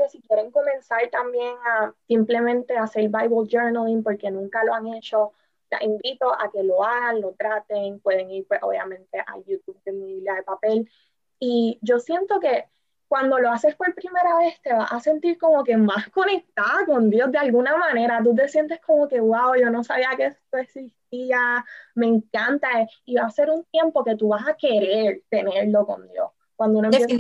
Si 0.08 0.20
quieren 0.22 0.50
comenzar 0.50 1.08
también 1.10 1.54
a 1.66 1.94
simplemente 2.06 2.76
hacer 2.76 3.08
Bible 3.08 3.48
journaling 3.50 4.02
porque 4.02 4.30
nunca 4.30 4.64
lo 4.64 4.74
han 4.74 4.88
hecho, 4.88 5.32
te 5.68 5.84
invito 5.84 6.32
a 6.32 6.50
que 6.50 6.62
lo 6.62 6.84
hagan, 6.84 7.20
lo 7.20 7.32
traten, 7.32 8.00
pueden 8.00 8.30
ir 8.30 8.46
pues, 8.46 8.60
obviamente 8.62 9.18
a 9.18 9.38
YouTube 9.46 9.80
de 9.84 9.92
mi 9.92 10.14
Biblia 10.14 10.34
de 10.34 10.42
papel. 10.42 10.90
Y 11.38 11.78
yo 11.82 11.98
siento 11.98 12.40
que 12.40 12.66
cuando 13.08 13.38
lo 13.38 13.50
haces 13.50 13.74
por 13.74 13.94
primera 13.94 14.36
vez 14.38 14.60
te 14.60 14.72
vas 14.72 14.92
a 14.92 15.00
sentir 15.00 15.38
como 15.38 15.64
que 15.64 15.76
más 15.76 16.08
conectada 16.10 16.84
con 16.86 17.08
Dios 17.10 17.32
de 17.32 17.38
alguna 17.38 17.76
manera. 17.76 18.20
Tú 18.22 18.34
te 18.34 18.48
sientes 18.48 18.80
como 18.80 19.08
que, 19.08 19.18
wow, 19.18 19.54
yo 19.58 19.70
no 19.70 19.82
sabía 19.82 20.10
que 20.16 20.26
esto 20.26 20.58
existía, 20.58 21.64
me 21.94 22.06
encanta. 22.06 22.68
Y 23.06 23.16
va 23.16 23.24
a 23.24 23.30
ser 23.30 23.50
un 23.50 23.64
tiempo 23.64 24.04
que 24.04 24.16
tú 24.16 24.28
vas 24.28 24.46
a 24.46 24.54
querer 24.54 25.22
tenerlo 25.30 25.86
con 25.86 26.06
Dios. 26.08 26.30
Cuando 26.54 26.80
uno, 26.80 26.88
empieza, 26.88 27.14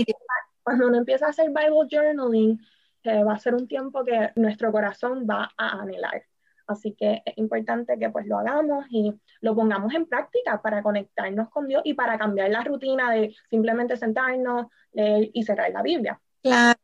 cuando 0.68 0.86
uno 0.86 0.98
empieza 0.98 1.24
a 1.24 1.30
hacer 1.30 1.48
Bible 1.48 1.88
journaling, 1.90 2.60
eh, 3.02 3.24
va 3.24 3.32
a 3.32 3.38
ser 3.38 3.54
un 3.54 3.66
tiempo 3.66 4.04
que 4.04 4.32
nuestro 4.36 4.70
corazón 4.70 5.26
va 5.26 5.50
a 5.56 5.80
anhelar. 5.80 6.22
Así 6.66 6.94
que 6.94 7.22
es 7.24 7.38
importante 7.38 7.98
que 7.98 8.10
pues 8.10 8.26
lo 8.26 8.36
hagamos 8.36 8.84
y 8.90 9.14
lo 9.40 9.54
pongamos 9.54 9.94
en 9.94 10.04
práctica 10.04 10.60
para 10.60 10.82
conectarnos 10.82 11.48
con 11.48 11.68
Dios 11.68 11.80
y 11.86 11.94
para 11.94 12.18
cambiar 12.18 12.50
la 12.50 12.62
rutina 12.64 13.10
de 13.10 13.34
simplemente 13.48 13.96
sentarnos, 13.96 14.66
leer 14.92 15.30
y 15.32 15.42
cerrar 15.42 15.70
la 15.70 15.80
Biblia. 15.80 16.20
Claro, 16.42 16.78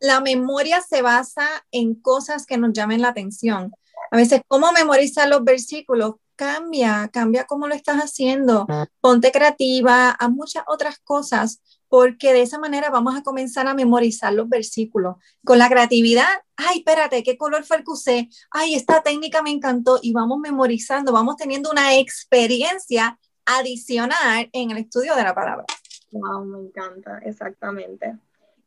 la 0.00 0.20
memoria 0.22 0.80
se 0.80 1.02
basa 1.02 1.46
en 1.70 1.96
cosas 1.96 2.46
que 2.46 2.56
nos 2.56 2.72
llamen 2.72 3.02
la 3.02 3.08
atención. 3.08 3.70
A 4.10 4.16
veces, 4.16 4.40
¿cómo 4.48 4.72
memorizar 4.72 5.28
los 5.28 5.44
versículos? 5.44 6.14
Cambia, 6.36 7.10
cambia 7.12 7.44
cómo 7.44 7.68
lo 7.68 7.74
estás 7.74 7.98
haciendo. 7.98 8.66
Ponte 9.02 9.30
creativa, 9.30 10.16
a 10.18 10.28
muchas 10.30 10.64
otras 10.66 10.98
cosas 11.00 11.60
porque 11.94 12.32
de 12.32 12.42
esa 12.42 12.58
manera 12.58 12.90
vamos 12.90 13.14
a 13.14 13.22
comenzar 13.22 13.68
a 13.68 13.72
memorizar 13.72 14.32
los 14.32 14.48
versículos. 14.48 15.14
Con 15.44 15.60
la 15.60 15.68
creatividad, 15.68 16.26
ay, 16.56 16.78
espérate, 16.78 17.22
¿qué 17.22 17.38
color 17.38 17.62
fue 17.62 17.76
el 17.76 17.84
que 17.84 17.92
usé? 17.92 18.28
Ay, 18.50 18.74
esta 18.74 19.00
técnica 19.00 19.42
me 19.42 19.52
encantó 19.52 20.00
y 20.02 20.12
vamos 20.12 20.40
memorizando, 20.40 21.12
vamos 21.12 21.36
teniendo 21.36 21.70
una 21.70 21.96
experiencia 21.96 23.16
adicional 23.46 24.50
en 24.52 24.72
el 24.72 24.78
estudio 24.78 25.14
de 25.14 25.22
la 25.22 25.36
palabra. 25.36 25.66
Wow, 26.10 26.44
me 26.44 26.58
encanta, 26.66 27.18
exactamente. 27.18 28.18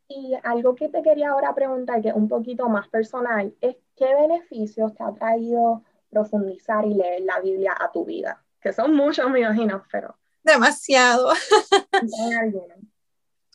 Y 0.08 0.32
algo 0.42 0.74
que 0.74 0.88
te 0.88 1.02
quería 1.02 1.28
ahora 1.28 1.54
preguntar, 1.54 2.00
que 2.00 2.08
es 2.08 2.14
un 2.14 2.28
poquito 2.28 2.66
más 2.70 2.88
personal, 2.88 3.54
es 3.60 3.76
qué 3.94 4.06
beneficios 4.14 4.94
te 4.94 5.04
ha 5.04 5.12
traído 5.12 5.82
profundizar 6.08 6.86
y 6.86 6.94
leer 6.94 7.20
la 7.24 7.40
Biblia 7.40 7.76
a 7.78 7.92
tu 7.92 8.06
vida, 8.06 8.42
que 8.58 8.72
son 8.72 8.94
muchos, 8.94 9.28
me 9.28 9.40
imagino, 9.40 9.84
pero... 9.92 10.16
Demasiado. 10.42 11.34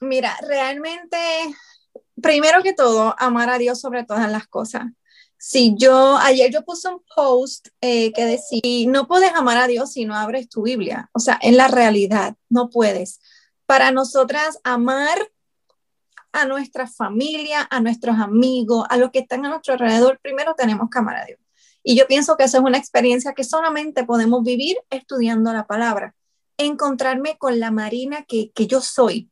Mira, 0.03 0.37
realmente, 0.41 1.17
primero 2.21 2.61
que 2.61 2.73
todo, 2.73 3.15
amar 3.17 3.49
a 3.49 3.57
Dios 3.57 3.79
sobre 3.79 4.03
todas 4.03 4.29
las 4.29 4.47
cosas. 4.47 4.83
Si 5.37 5.75
yo, 5.77 6.17
ayer 6.17 6.51
yo 6.51 6.63
puse 6.65 6.89
un 6.89 7.01
post 7.15 7.69
eh, 7.79 8.11
que 8.11 8.25
decía, 8.25 8.61
no 8.89 9.07
puedes 9.07 9.33
amar 9.33 9.57
a 9.57 9.67
Dios 9.67 9.93
si 9.93 10.05
no 10.05 10.15
abres 10.15 10.49
tu 10.49 10.63
Biblia. 10.63 11.09
O 11.13 11.19
sea, 11.19 11.39
en 11.41 11.55
la 11.55 11.69
realidad, 11.69 12.35
no 12.49 12.69
puedes. 12.69 13.21
Para 13.65 13.91
nosotras, 13.91 14.59
amar 14.63 15.17
a 16.33 16.45
nuestra 16.45 16.87
familia, 16.87 17.65
a 17.69 17.79
nuestros 17.79 18.17
amigos, 18.19 18.85
a 18.89 18.97
los 18.97 19.11
que 19.11 19.19
están 19.19 19.45
a 19.45 19.49
nuestro 19.49 19.73
alrededor, 19.73 20.19
primero 20.21 20.53
tenemos 20.55 20.89
que 20.89 20.99
amar 20.99 21.15
a 21.15 21.25
Dios. 21.25 21.39
Y 21.81 21.95
yo 21.95 22.07
pienso 22.07 22.35
que 22.35 22.43
eso 22.43 22.57
es 22.57 22.63
una 22.63 22.77
experiencia 22.77 23.33
que 23.33 23.45
solamente 23.45 24.03
podemos 24.03 24.43
vivir 24.43 24.77
estudiando 24.89 25.53
la 25.53 25.65
palabra. 25.65 26.13
Encontrarme 26.57 27.37
con 27.37 27.59
la 27.59 27.71
Marina 27.71 28.25
que, 28.27 28.51
que 28.51 28.67
yo 28.67 28.81
soy, 28.81 29.29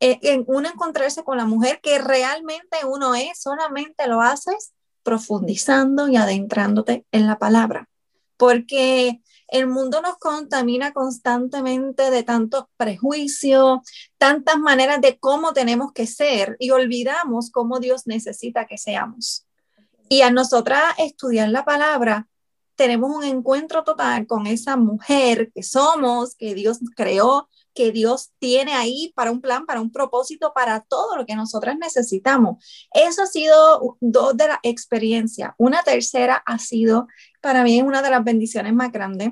en 0.00 0.44
uno 0.46 0.68
encontrarse 0.68 1.24
con 1.24 1.36
la 1.36 1.46
mujer 1.46 1.80
que 1.82 1.98
realmente 1.98 2.78
uno 2.86 3.14
es, 3.14 3.40
solamente 3.40 4.06
lo 4.06 4.20
haces 4.20 4.72
profundizando 5.02 6.08
y 6.08 6.16
adentrándote 6.16 7.06
en 7.12 7.26
la 7.26 7.38
palabra. 7.38 7.88
Porque 8.36 9.20
el 9.48 9.68
mundo 9.68 10.02
nos 10.02 10.18
contamina 10.18 10.92
constantemente 10.92 12.10
de 12.10 12.22
tantos 12.22 12.64
prejuicios, 12.76 13.78
tantas 14.18 14.58
maneras 14.58 15.00
de 15.00 15.18
cómo 15.18 15.52
tenemos 15.52 15.92
que 15.92 16.06
ser 16.06 16.56
y 16.58 16.70
olvidamos 16.70 17.50
cómo 17.50 17.78
Dios 17.78 18.06
necesita 18.06 18.66
que 18.66 18.78
seamos. 18.78 19.46
Y 20.08 20.22
a 20.22 20.30
nosotras 20.30 20.82
estudiar 20.98 21.48
la 21.50 21.64
palabra, 21.64 22.28
tenemos 22.76 23.10
un 23.10 23.24
encuentro 23.24 23.82
total 23.84 24.26
con 24.26 24.46
esa 24.46 24.76
mujer 24.76 25.50
que 25.54 25.62
somos, 25.62 26.34
que 26.34 26.54
Dios 26.54 26.78
creó 26.94 27.48
que 27.76 27.92
Dios 27.92 28.32
tiene 28.40 28.72
ahí 28.72 29.12
para 29.14 29.30
un 29.30 29.40
plan, 29.40 29.66
para 29.66 29.80
un 29.80 29.92
propósito, 29.92 30.52
para 30.52 30.80
todo 30.80 31.14
lo 31.14 31.26
que 31.26 31.36
nosotras 31.36 31.76
necesitamos. 31.78 32.64
Eso 32.92 33.22
ha 33.22 33.26
sido 33.26 33.98
dos 34.00 34.36
de 34.36 34.48
las 34.48 34.58
experiencias. 34.62 35.52
Una 35.58 35.82
tercera 35.82 36.42
ha 36.44 36.58
sido 36.58 37.06
para 37.40 37.62
mí 37.62 37.80
una 37.82 38.02
de 38.02 38.10
las 38.10 38.24
bendiciones 38.24 38.72
más 38.72 38.90
grandes, 38.90 39.30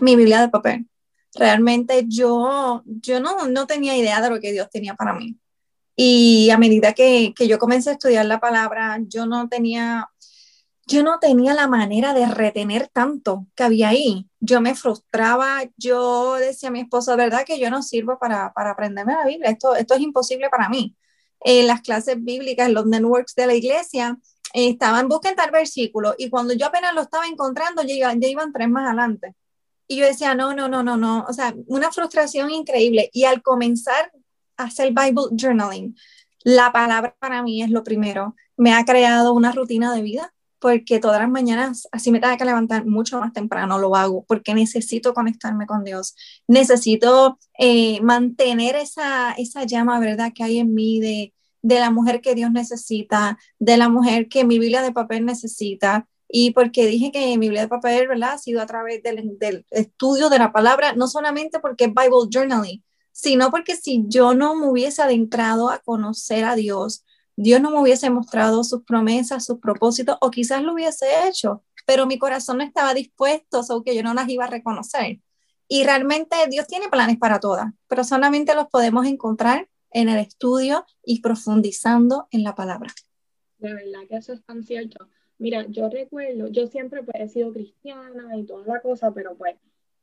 mi 0.00 0.14
Biblia 0.14 0.42
de 0.42 0.50
papel. 0.50 0.86
Realmente 1.34 2.04
yo, 2.06 2.82
yo 2.84 3.18
no, 3.18 3.48
no 3.48 3.66
tenía 3.66 3.96
idea 3.96 4.20
de 4.20 4.30
lo 4.30 4.38
que 4.38 4.52
Dios 4.52 4.68
tenía 4.70 4.94
para 4.94 5.14
mí. 5.14 5.36
Y 5.96 6.50
a 6.50 6.58
medida 6.58 6.92
que, 6.92 7.32
que 7.34 7.48
yo 7.48 7.58
comencé 7.58 7.90
a 7.90 7.92
estudiar 7.94 8.26
la 8.26 8.40
palabra, 8.40 8.98
yo 9.06 9.26
no 9.26 9.48
tenía 9.48 10.10
yo 10.86 11.02
no 11.02 11.18
tenía 11.18 11.54
la 11.54 11.66
manera 11.66 12.12
de 12.12 12.26
retener 12.26 12.88
tanto 12.92 13.46
que 13.54 13.64
había 13.64 13.88
ahí. 13.88 14.28
Yo 14.40 14.60
me 14.60 14.74
frustraba, 14.74 15.62
yo 15.76 16.34
decía 16.34 16.68
a 16.68 16.72
mi 16.72 16.80
esposo, 16.80 17.16
¿verdad 17.16 17.44
que 17.46 17.58
yo 17.58 17.70
no 17.70 17.82
sirvo 17.82 18.18
para, 18.18 18.52
para 18.52 18.72
aprenderme 18.72 19.14
la 19.14 19.26
Biblia? 19.26 19.50
Esto, 19.50 19.74
esto 19.74 19.94
es 19.94 20.00
imposible 20.00 20.50
para 20.50 20.68
mí. 20.68 20.96
En 21.40 21.66
las 21.66 21.80
clases 21.80 22.22
bíblicas, 22.22 22.70
los 22.70 22.86
networks 22.86 23.34
de 23.34 23.46
la 23.46 23.54
iglesia, 23.54 24.18
eh, 24.52 24.68
estaban, 24.68 25.08
busquen 25.08 25.36
tal 25.36 25.50
versículo, 25.50 26.14
y 26.16 26.30
cuando 26.30 26.54
yo 26.54 26.66
apenas 26.66 26.94
lo 26.94 27.02
estaba 27.02 27.26
encontrando, 27.26 27.82
ya, 27.82 28.12
ya 28.14 28.28
iban 28.28 28.52
tres 28.52 28.68
más 28.68 28.86
adelante. 28.86 29.34
Y 29.86 29.96
yo 29.96 30.06
decía, 30.06 30.34
no, 30.34 30.54
no, 30.54 30.68
no, 30.68 30.82
no, 30.82 30.96
no, 30.96 31.24
o 31.28 31.32
sea, 31.32 31.54
una 31.66 31.92
frustración 31.92 32.50
increíble. 32.50 33.10
Y 33.12 33.24
al 33.24 33.42
comenzar 33.42 34.12
a 34.56 34.64
hacer 34.64 34.92
Bible 34.92 35.24
journaling, 35.36 35.96
la 36.44 36.72
palabra 36.72 37.16
para 37.18 37.42
mí 37.42 37.62
es 37.62 37.70
lo 37.70 37.84
primero. 37.84 38.34
Me 38.56 38.72
ha 38.72 38.84
creado 38.84 39.32
una 39.34 39.52
rutina 39.52 39.94
de 39.94 40.02
vida 40.02 40.34
porque 40.64 40.98
todas 40.98 41.20
las 41.20 41.28
mañanas, 41.28 41.86
así 41.92 42.10
me 42.10 42.20
tengo 42.20 42.38
que 42.38 42.44
levantar 42.46 42.86
mucho 42.86 43.20
más 43.20 43.34
temprano, 43.34 43.78
lo 43.78 43.94
hago, 43.96 44.24
porque 44.26 44.54
necesito 44.54 45.12
conectarme 45.12 45.66
con 45.66 45.84
Dios, 45.84 46.16
necesito 46.48 47.38
eh, 47.58 48.00
mantener 48.00 48.74
esa, 48.74 49.32
esa 49.32 49.64
llama, 49.64 50.00
¿verdad?, 50.00 50.32
que 50.34 50.42
hay 50.42 50.60
en 50.60 50.72
mí 50.72 51.00
de, 51.00 51.34
de 51.60 51.80
la 51.80 51.90
mujer 51.90 52.22
que 52.22 52.34
Dios 52.34 52.50
necesita, 52.50 53.38
de 53.58 53.76
la 53.76 53.90
mujer 53.90 54.26
que 54.26 54.46
mi 54.46 54.58
Biblia 54.58 54.80
de 54.80 54.92
papel 54.92 55.26
necesita, 55.26 56.08
y 56.30 56.52
porque 56.52 56.86
dije 56.86 57.12
que 57.12 57.26
mi 57.36 57.36
Biblia 57.36 57.60
de 57.60 57.68
papel, 57.68 58.08
¿verdad?, 58.08 58.32
ha 58.32 58.38
sido 58.38 58.62
a 58.62 58.66
través 58.66 59.02
del, 59.02 59.36
del 59.38 59.66
estudio 59.68 60.30
de 60.30 60.38
la 60.38 60.50
palabra, 60.50 60.94
no 60.94 61.08
solamente 61.08 61.58
porque 61.60 61.84
es 61.84 61.90
Bible 61.90 62.30
Journaling, 62.32 62.82
sino 63.12 63.50
porque 63.50 63.76
si 63.76 64.04
yo 64.06 64.32
no 64.32 64.54
me 64.54 64.66
hubiese 64.66 65.02
adentrado 65.02 65.68
a 65.68 65.80
conocer 65.80 66.46
a 66.46 66.56
Dios, 66.56 67.03
Dios 67.36 67.60
no 67.60 67.70
me 67.70 67.80
hubiese 67.80 68.10
mostrado 68.10 68.62
sus 68.64 68.84
promesas, 68.84 69.44
sus 69.44 69.58
propósitos, 69.58 70.16
o 70.20 70.30
quizás 70.30 70.62
lo 70.62 70.74
hubiese 70.74 71.06
hecho, 71.26 71.64
pero 71.86 72.06
mi 72.06 72.18
corazón 72.18 72.58
no 72.58 72.64
estaba 72.64 72.94
dispuesto, 72.94 73.60
o 73.68 73.82
que 73.82 73.94
yo 73.94 74.02
no 74.02 74.14
las 74.14 74.28
iba 74.28 74.44
a 74.44 74.48
reconocer. 74.48 75.20
Y 75.68 75.84
realmente 75.84 76.36
Dios 76.50 76.66
tiene 76.66 76.88
planes 76.88 77.18
para 77.18 77.40
todas, 77.40 77.72
pero 77.88 78.04
solamente 78.04 78.54
los 78.54 78.68
podemos 78.68 79.06
encontrar 79.06 79.68
en 79.90 80.08
el 80.08 80.18
estudio 80.18 80.84
y 81.04 81.20
profundizando 81.20 82.28
en 82.30 82.42
la 82.42 82.54
palabra. 82.54 82.92
De 83.58 83.72
verdad 83.72 84.00
que 84.08 84.16
eso 84.16 84.32
es 84.32 84.44
tan 84.44 84.62
cierto. 84.62 85.08
Mira, 85.38 85.66
yo 85.68 85.88
recuerdo, 85.88 86.48
yo 86.48 86.66
siempre 86.66 87.02
pues, 87.02 87.16
he 87.18 87.28
sido 87.28 87.52
cristiana 87.52 88.36
y 88.36 88.44
toda 88.44 88.66
la 88.66 88.80
cosa, 88.80 89.12
pero 89.12 89.36
pues 89.36 89.56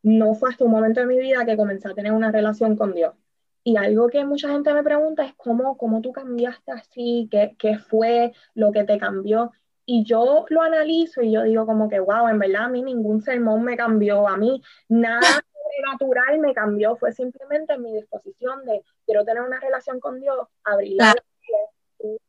no 0.03 0.33
fue 0.33 0.49
hasta 0.49 0.65
un 0.65 0.71
momento 0.71 0.99
de 1.01 1.05
mi 1.05 1.19
vida 1.19 1.45
que 1.45 1.55
comencé 1.55 1.87
a 1.87 1.93
tener 1.93 2.11
una 2.11 2.31
relación 2.31 2.75
con 2.75 2.93
Dios. 2.93 3.13
Y 3.63 3.77
algo 3.77 4.07
que 4.07 4.25
mucha 4.25 4.49
gente 4.49 4.73
me 4.73 4.83
pregunta 4.83 5.23
es 5.23 5.33
cómo, 5.35 5.77
cómo 5.77 6.01
tú 6.01 6.11
cambiaste 6.11 6.71
así, 6.71 7.27
¿Qué, 7.29 7.55
qué 7.59 7.77
fue 7.77 8.33
lo 8.55 8.71
que 8.71 8.83
te 8.83 8.97
cambió. 8.97 9.51
Y 9.85 10.03
yo 10.03 10.45
lo 10.49 10.61
analizo 10.61 11.21
y 11.21 11.31
yo 11.31 11.43
digo 11.43 11.65
como 11.65 11.89
que, 11.89 11.99
wow, 11.99 12.27
en 12.27 12.39
verdad 12.39 12.65
a 12.65 12.69
mí 12.69 12.81
ningún 12.81 13.21
sermón 13.21 13.63
me 13.63 13.75
cambió, 13.75 14.27
a 14.27 14.37
mí 14.37 14.61
nada 14.87 15.19
natural 15.85 16.39
me 16.39 16.53
cambió, 16.53 16.95
fue 16.95 17.11
simplemente 17.11 17.77
mi 17.77 17.93
disposición 17.93 18.65
de 18.65 18.83
quiero 19.05 19.25
tener 19.25 19.43
una 19.43 19.59
relación 19.59 19.99
con 19.99 20.19
Dios, 20.19 20.47
abrir 20.63 20.97
la 20.97 21.15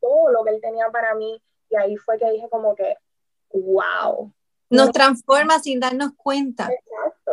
todo 0.01 0.31
lo 0.31 0.45
que 0.45 0.51
Él 0.51 0.61
tenía 0.61 0.91
para 0.91 1.15
mí 1.15 1.41
Y 1.71 1.77
ahí 1.77 1.97
fue 1.97 2.19
que 2.19 2.31
dije 2.31 2.49
como 2.51 2.75
que, 2.75 2.97
wow. 3.53 4.33
Nos 4.71 4.91
transforma 4.91 5.59
sin 5.59 5.81
darnos 5.81 6.13
cuenta. 6.17 6.69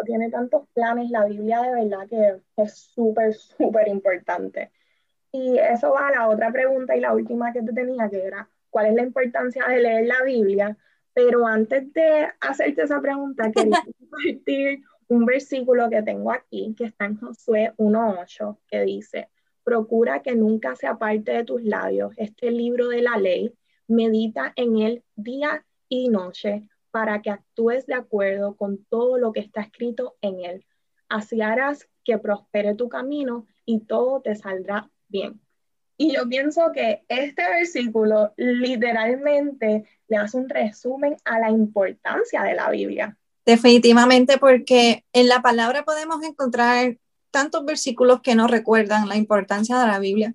Tiene 0.10 0.32
tantos 0.32 0.68
planes. 0.74 1.12
La 1.12 1.25
Biblia 1.25 1.62
de 1.62 1.84
verdad 1.84 2.08
que 2.10 2.42
es 2.63 2.74
súper, 2.74 3.32
súper 3.36 3.88
importante. 3.89 4.72
Y 5.32 5.60
eso 5.60 5.92
va 5.92 6.08
a 6.08 6.12
la 6.12 6.30
otra 6.30 6.51
pregunta 6.51 6.98
y 6.98 7.00
la 7.00 7.13
última 7.13 7.54
que 7.54 7.62
te 7.62 7.74
tenía, 7.74 8.10
que 8.10 8.24
era, 8.24 8.50
¿cuál 8.72 8.88
es 8.88 8.96
la 8.96 9.04
importancia 9.04 9.68
de 9.68 9.82
leer 9.82 10.08
la 10.08 10.24
Biblia? 10.24 10.75
Pero 11.13 11.46
antes 11.46 11.94
de 11.94 12.28
hacerte 12.42 12.82
esa 12.82 13.00
pregunta, 13.00 13.51
quería 13.56 13.84
compartir 13.84 14.82
un 15.10 15.25
versículo 15.28 15.88
que 15.92 16.01
tengo 16.01 16.32
aquí, 16.32 16.74
que 16.75 16.86
está 16.86 17.06
en 17.06 17.20
Josué 17.20 17.74
1.8, 17.78 18.58
que 18.68 18.82
dice, 18.82 19.30
procura 19.63 20.24
que 20.24 20.34
nunca 20.34 20.75
se 20.75 20.88
aparte 20.88 21.34
de 21.34 21.44
tus 21.44 21.62
labios 21.62 22.13
este 22.18 22.50
libro 22.50 22.88
de 22.88 23.04
la 23.04 23.16
ley, 23.18 23.54
medita 23.88 24.54
en 24.56 24.78
él 24.80 25.04
día 25.16 25.63
y 25.88 26.10
noche 26.10 26.68
para 26.91 27.22
que 27.22 27.29
actúes 27.29 27.86
de 27.86 27.93
acuerdo 27.93 28.55
con 28.55 28.84
todo 28.86 29.17
lo 29.17 29.31
que 29.31 29.39
está 29.39 29.62
escrito 29.62 30.15
en 30.22 30.43
él. 30.43 30.65
Así 31.08 31.41
harás 31.41 31.88
que 32.03 32.17
prospere 32.17 32.75
tu 32.75 32.89
camino 32.89 33.46
y 33.65 33.81
todo 33.81 34.22
te 34.22 34.36
saldrá 34.36 34.89
bien. 35.08 35.41
Y 35.98 36.15
yo 36.15 36.27
pienso 36.29 36.72
que 36.74 37.03
este 37.10 37.43
versículo 37.43 38.34
literalmente 38.38 39.84
le 40.08 40.17
hace 40.17 40.38
un 40.38 40.48
resumen 40.48 41.17
a 41.25 41.39
la 41.39 41.51
importancia 41.51 42.41
de 42.43 42.55
la 42.55 42.69
Biblia. 42.69 43.17
Definitivamente, 43.46 44.38
porque 44.38 45.03
en 45.12 45.27
la 45.27 45.41
palabra 45.41 45.84
podemos 45.84 46.24
encontrar 46.24 46.98
tantos 47.31 47.65
versículos 47.65 48.22
que 48.22 48.36
nos 48.36 48.50
recuerdan 48.50 49.10
la 49.10 49.17
importancia 49.17 49.77
de 49.77 49.88
la 49.88 50.00
Biblia, 50.00 50.34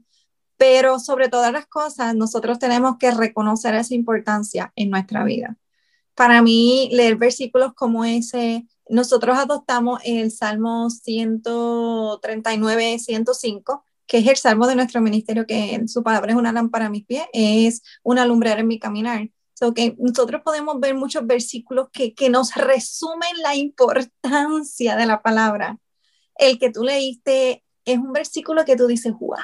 pero 0.56 0.98
sobre 0.98 1.28
todas 1.28 1.52
las 1.52 1.66
cosas, 1.66 2.14
nosotros 2.14 2.58
tenemos 2.58 2.98
que 2.98 3.10
reconocer 3.10 3.74
esa 3.74 3.94
importancia 3.94 4.72
en 4.76 4.90
nuestra 4.90 5.24
vida. 5.24 5.56
Para 6.14 6.42
mí, 6.42 6.88
leer 6.92 7.16
versículos 7.16 7.72
como 7.74 8.04
ese, 8.04 8.66
nosotros 8.88 9.38
adoptamos 9.38 10.00
el 10.04 10.30
Salmo 10.30 10.90
139, 10.90 12.98
105, 12.98 13.84
que 14.06 14.18
es 14.18 14.26
el 14.26 14.36
salmo 14.36 14.66
de 14.66 14.76
nuestro 14.76 15.00
ministerio, 15.00 15.46
que 15.46 15.82
su 15.86 16.02
palabra 16.02 16.32
es 16.32 16.38
una 16.38 16.52
lámpara 16.52 16.86
a 16.86 16.90
mis 16.90 17.06
pies, 17.06 17.24
es 17.32 17.82
una 18.02 18.26
lumbrera 18.26 18.60
en 18.60 18.68
mi 18.68 18.78
caminar. 18.78 19.30
So 19.54 19.72
que 19.72 19.94
nosotros 19.98 20.42
podemos 20.44 20.78
ver 20.80 20.94
muchos 20.94 21.26
versículos 21.26 21.88
que, 21.92 22.14
que 22.14 22.28
nos 22.28 22.54
resumen 22.54 23.30
la 23.42 23.54
importancia 23.54 24.96
de 24.96 25.06
la 25.06 25.22
palabra. 25.22 25.78
El 26.36 26.58
que 26.58 26.70
tú 26.70 26.82
leíste 26.82 27.64
es 27.84 27.98
un 27.98 28.12
versículo 28.12 28.64
que 28.64 28.76
tú 28.76 28.86
dices, 28.86 29.12
wow, 29.18 29.36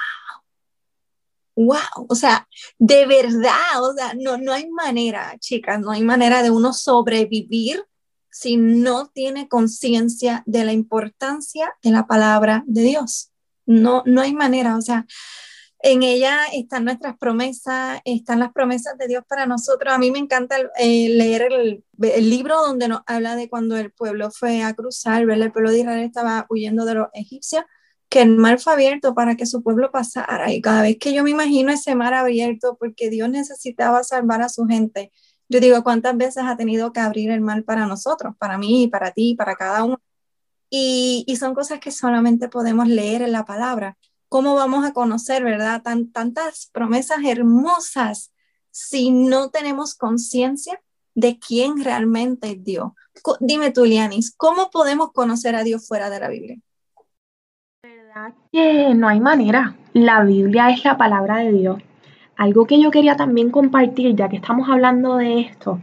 wow, 1.64 2.06
o 2.08 2.14
sea, 2.14 2.48
de 2.78 3.06
verdad, 3.06 3.82
o 3.82 3.92
sea, 3.94 4.14
no, 4.18 4.38
no 4.38 4.52
hay 4.52 4.68
manera, 4.70 5.36
chicas, 5.38 5.80
no 5.80 5.90
hay 5.90 6.02
manera 6.02 6.42
de 6.42 6.50
uno 6.50 6.72
sobrevivir 6.72 7.84
si 8.30 8.56
no 8.56 9.08
tiene 9.08 9.48
conciencia 9.48 10.42
de 10.46 10.64
la 10.64 10.72
importancia 10.72 11.74
de 11.82 11.90
la 11.90 12.06
palabra 12.06 12.62
de 12.66 12.82
Dios. 12.82 13.32
No, 13.66 14.02
no 14.06 14.22
hay 14.22 14.34
manera, 14.34 14.76
o 14.76 14.80
sea, 14.80 15.06
en 15.82 16.02
ella 16.02 16.46
están 16.52 16.84
nuestras 16.84 17.16
promesas, 17.16 18.00
están 18.04 18.38
las 18.38 18.52
promesas 18.52 18.98
de 18.98 19.08
Dios 19.08 19.24
para 19.26 19.46
nosotros. 19.46 19.92
A 19.92 19.98
mí 19.98 20.10
me 20.10 20.18
encanta 20.18 20.56
eh, 20.78 21.08
leer 21.08 21.48
el, 21.52 21.84
libro 22.28 22.60
donde 22.60 22.88
nos 22.88 23.00
habla 23.06 23.36
de 23.36 23.48
cuando 23.48 23.76
el 23.76 23.90
pueblo 23.92 24.30
fue 24.30 24.62
a 24.62 24.74
cruzar, 24.74 25.22
el 25.22 25.52
pueblo 25.52 25.70
de 25.70 25.80
Israel 25.80 26.04
estaba 26.04 26.46
huyendo 26.48 26.84
de 26.84 26.94
los 26.94 27.08
egipcios, 27.14 27.64
que 28.10 28.22
el 28.22 28.36
mar 28.36 28.60
fue 28.60 28.72
abierto 28.74 29.14
para 29.14 29.36
que 29.36 29.46
su 29.46 29.62
pueblo 29.62 29.90
pasara. 29.92 30.52
Y 30.52 30.60
cada 30.60 30.82
vez 30.82 30.98
que 30.98 31.14
yo 31.14 31.22
me 31.22 31.30
imagino 31.30 31.72
ese 31.72 31.94
mar 31.94 32.12
abierto, 32.12 32.76
porque 32.78 33.08
Dios 33.08 33.30
necesitaba 33.30 34.02
salvar 34.02 34.42
a 34.42 34.48
su 34.48 34.66
gente, 34.66 35.12
yo 35.48 35.60
digo, 35.60 35.82
¿cuántas 35.84 36.16
veces 36.16 36.42
ha 36.44 36.56
tenido 36.56 36.92
que 36.92 37.00
abrir 37.00 37.30
el 37.30 37.40
mar 37.40 37.64
para 37.64 37.86
nosotros, 37.86 38.34
para 38.38 38.58
mí, 38.58 38.88
para 38.88 39.12
ti, 39.12 39.36
para 39.36 39.54
cada 39.54 39.84
uno? 39.84 40.00
Y, 40.68 41.24
son 41.38 41.54
cosas 41.54 41.80
que 41.80 41.92
solamente 41.92 42.48
podemos 42.48 42.88
leer 42.88 43.22
en 43.22 43.32
la 43.32 43.44
palabra. 43.44 43.96
¿Cómo 44.28 44.54
vamos 44.54 44.84
a 44.84 44.92
conocer, 44.92 45.44
verdad? 45.44 45.82
Tan, 45.82 46.10
tantas 46.12 46.68
promesas 46.72 47.18
hermosas 47.24 48.32
si 48.70 49.10
no 49.10 49.50
tenemos 49.50 49.94
conciencia 49.94 50.80
de 51.14 51.38
quién 51.38 51.82
realmente 51.82 52.52
es 52.52 52.64
Dios. 52.64 52.92
Dime 53.40 53.70
tú, 53.70 53.84
Lianis, 53.84 54.34
¿cómo 54.36 54.70
podemos 54.70 55.12
conocer 55.12 55.54
a 55.54 55.64
Dios 55.64 55.86
fuera 55.86 56.10
de 56.10 56.20
la 56.20 56.28
Biblia? 56.28 56.58
Que 58.52 58.94
no 58.94 59.08
hay 59.08 59.20
manera. 59.20 59.76
La 59.92 60.24
Biblia 60.24 60.70
es 60.70 60.84
la 60.84 60.96
palabra 60.96 61.38
de 61.38 61.52
Dios. 61.52 61.80
Algo 62.36 62.66
que 62.66 62.80
yo 62.80 62.90
quería 62.90 63.16
también 63.16 63.50
compartir, 63.50 64.16
ya 64.16 64.28
que 64.28 64.36
estamos 64.36 64.68
hablando 64.68 65.16
de 65.16 65.40
esto, 65.40 65.80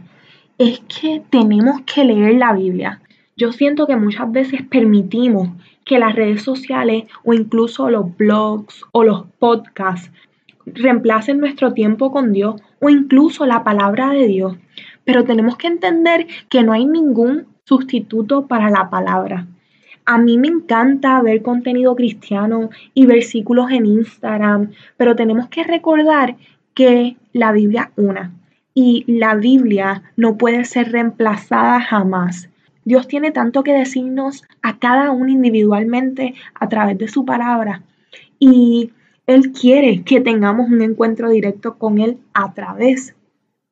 es 0.58 0.80
que 0.80 1.22
tenemos 1.30 1.80
que 1.82 2.04
leer 2.04 2.34
la 2.34 2.52
Biblia. 2.52 3.00
Yo 3.36 3.52
siento 3.52 3.86
que 3.86 3.96
muchas 3.96 4.30
veces 4.30 4.62
permitimos 4.62 5.50
que 5.84 5.98
las 5.98 6.14
redes 6.14 6.42
sociales 6.42 7.04
o 7.24 7.32
incluso 7.32 7.88
los 7.88 8.14
blogs 8.16 8.84
o 8.92 9.04
los 9.04 9.26
podcasts 9.38 10.10
reemplacen 10.66 11.40
nuestro 11.40 11.72
tiempo 11.72 12.12
con 12.12 12.32
Dios 12.32 12.60
o 12.80 12.90
incluso 12.90 13.46
la 13.46 13.64
palabra 13.64 14.10
de 14.10 14.26
Dios. 14.26 14.56
Pero 15.04 15.24
tenemos 15.24 15.56
que 15.56 15.68
entender 15.68 16.26
que 16.50 16.62
no 16.62 16.72
hay 16.72 16.84
ningún 16.84 17.46
sustituto 17.64 18.46
para 18.48 18.68
la 18.68 18.90
palabra. 18.90 19.46
A 20.10 20.16
mí 20.16 20.38
me 20.38 20.48
encanta 20.48 21.20
ver 21.20 21.42
contenido 21.42 21.94
cristiano 21.94 22.70
y 22.94 23.04
versículos 23.04 23.70
en 23.70 23.84
Instagram, 23.84 24.70
pero 24.96 25.14
tenemos 25.14 25.50
que 25.50 25.64
recordar 25.64 26.36
que 26.72 27.18
la 27.34 27.52
Biblia 27.52 27.92
una 27.94 28.32
y 28.72 29.04
la 29.06 29.34
Biblia 29.34 30.04
no 30.16 30.38
puede 30.38 30.64
ser 30.64 30.92
reemplazada 30.92 31.82
jamás. 31.82 32.48
Dios 32.86 33.06
tiene 33.06 33.32
tanto 33.32 33.62
que 33.62 33.74
decirnos 33.74 34.44
a 34.62 34.78
cada 34.78 35.10
uno 35.10 35.28
individualmente 35.28 36.32
a 36.54 36.70
través 36.70 36.96
de 36.96 37.08
su 37.08 37.26
palabra 37.26 37.82
y 38.38 38.92
Él 39.26 39.52
quiere 39.52 40.04
que 40.04 40.22
tengamos 40.22 40.70
un 40.70 40.80
encuentro 40.80 41.28
directo 41.28 41.76
con 41.76 41.98
Él 41.98 42.16
a 42.32 42.54
través 42.54 43.14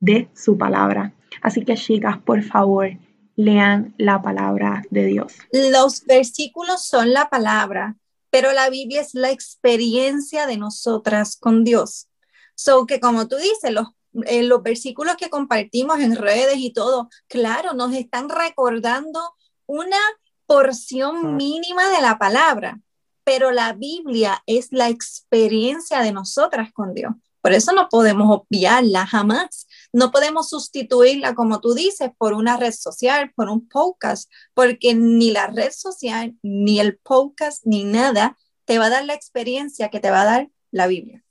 de 0.01 0.29
su 0.35 0.59
palabra. 0.59 1.15
Así 1.41 1.65
que 1.65 1.77
chicas, 1.77 2.19
por 2.19 2.43
favor, 2.43 2.91
lean 3.37 3.95
la 3.99 4.23
palabra 4.23 4.83
de 4.91 5.07
Dios. 5.07 5.33
Los 5.53 6.05
versículos 6.05 6.85
son 6.85 7.13
la 7.13 7.29
palabra, 7.29 7.97
pero 8.31 8.53
la 8.53 8.71
Biblia 8.71 9.01
es 9.01 9.15
la 9.15 9.31
experiencia 9.31 10.47
de 10.47 10.57
nosotras 10.57 11.37
con 11.37 11.63
Dios. 11.63 12.09
So 12.55 12.87
que 12.87 13.01
como 13.01 13.29
tú 13.29 13.37
dices, 13.37 13.71
los 13.71 13.89
en 14.25 14.49
los 14.49 14.63
versículos 14.63 15.17
que 15.17 15.31
compartimos 15.31 16.01
en 16.01 16.17
redes 16.17 16.57
y 16.57 16.73
todo, 16.73 17.09
claro, 17.29 17.75
nos 17.75 17.93
están 17.93 18.29
recordando 18.29 19.21
una 19.67 19.99
porción 20.47 21.37
mínima 21.37 21.89
de 21.91 22.01
la 22.01 22.19
palabra, 22.19 22.81
pero 23.25 23.51
la 23.51 23.73
Biblia 23.73 24.43
es 24.47 24.69
la 24.71 24.89
experiencia 24.89 26.01
de 26.01 26.13
nosotras 26.13 26.73
con 26.73 26.95
Dios. 26.95 27.13
Por 27.41 27.53
eso 27.53 27.73
no 27.73 27.89
podemos 27.89 28.29
obviarla 28.31 29.07
jamás. 29.07 29.67
No 29.97 30.11
podemos 30.11 30.51
sustituirla, 30.51 31.35
como 31.35 31.59
tú 31.63 31.73
dices, 31.73 32.11
por 32.19 32.35
una 32.35 32.59
red 32.59 32.73
social, 32.73 33.33
por 33.35 33.49
un 33.49 33.67
podcast, 33.67 34.31
porque 34.53 34.95
ni 34.95 35.31
la 35.31 35.47
red 35.47 35.71
social, 35.71 36.37
ni 36.43 36.81
el 36.81 36.99
podcast, 36.99 37.65
ni 37.65 37.85
nada 37.85 38.37
te 38.67 38.79
va 38.79 38.87
a 38.87 38.91
dar 38.91 39.07
la 39.07 39.15
experiencia 39.15 39.89
que 39.89 39.99
te 39.99 40.11
va 40.11 40.21
a 40.21 40.25
dar 40.27 40.49
la 40.71 40.87
Biblia. 40.87 41.25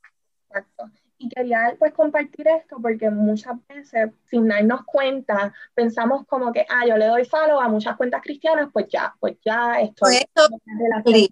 Exacto. 0.49 0.89
Y 1.19 1.29
quería 1.29 1.75
pues 1.77 1.93
compartir 1.93 2.47
esto 2.47 2.77
porque 2.81 3.11
muchas 3.11 3.55
veces, 3.67 4.09
sin 4.31 4.47
darnos 4.47 4.83
cuenta, 4.83 5.53
pensamos 5.75 6.25
como 6.25 6.51
que, 6.51 6.65
ah, 6.67 6.87
yo 6.87 6.97
le 6.97 7.05
doy 7.05 7.23
follow 7.23 7.59
a 7.59 7.67
muchas 7.67 7.95
cuentas 7.95 8.23
cristianas, 8.23 8.71
pues 8.73 8.87
ya, 8.89 9.15
pues 9.19 9.37
ya 9.45 9.79
estoy 9.79 10.25
pues 10.33 11.29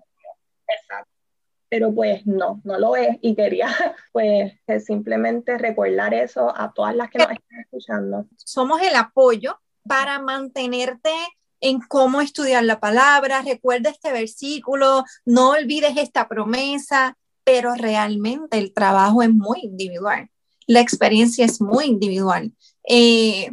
Exacto. 0.67 1.12
Pero 1.73 1.91
pues 1.91 2.23
no, 2.27 2.61
no 2.63 2.77
lo 2.77 2.95
es. 2.95 3.17
Y 3.21 3.33
quería 3.33 3.67
pues 4.11 4.53
simplemente 4.85 5.57
recordar 5.57 6.13
eso 6.13 6.55
a 6.55 6.71
todas 6.71 6.95
las 6.95 7.09
que 7.09 7.17
nos 7.17 7.31
están 7.31 7.59
escuchando. 7.61 8.27
Somos 8.37 8.79
el 8.83 8.95
apoyo 8.95 9.59
para 9.87 10.19
mantenerte 10.19 11.09
en 11.61 11.79
cómo 11.79 12.21
estudiar 12.21 12.63
la 12.63 12.79
palabra, 12.79 13.41
recuerda 13.41 13.89
este 13.89 14.11
versículo, 14.11 15.03
no 15.25 15.49
olvides 15.51 15.97
esta 15.97 16.27
promesa, 16.27 17.17
pero 17.43 17.73
realmente 17.73 18.59
el 18.59 18.71
trabajo 18.71 19.23
es 19.23 19.33
muy 19.33 19.61
individual, 19.63 20.29
la 20.67 20.79
experiencia 20.79 21.43
es 21.43 21.59
muy 21.59 21.85
individual. 21.85 22.53
Eh, 22.87 23.49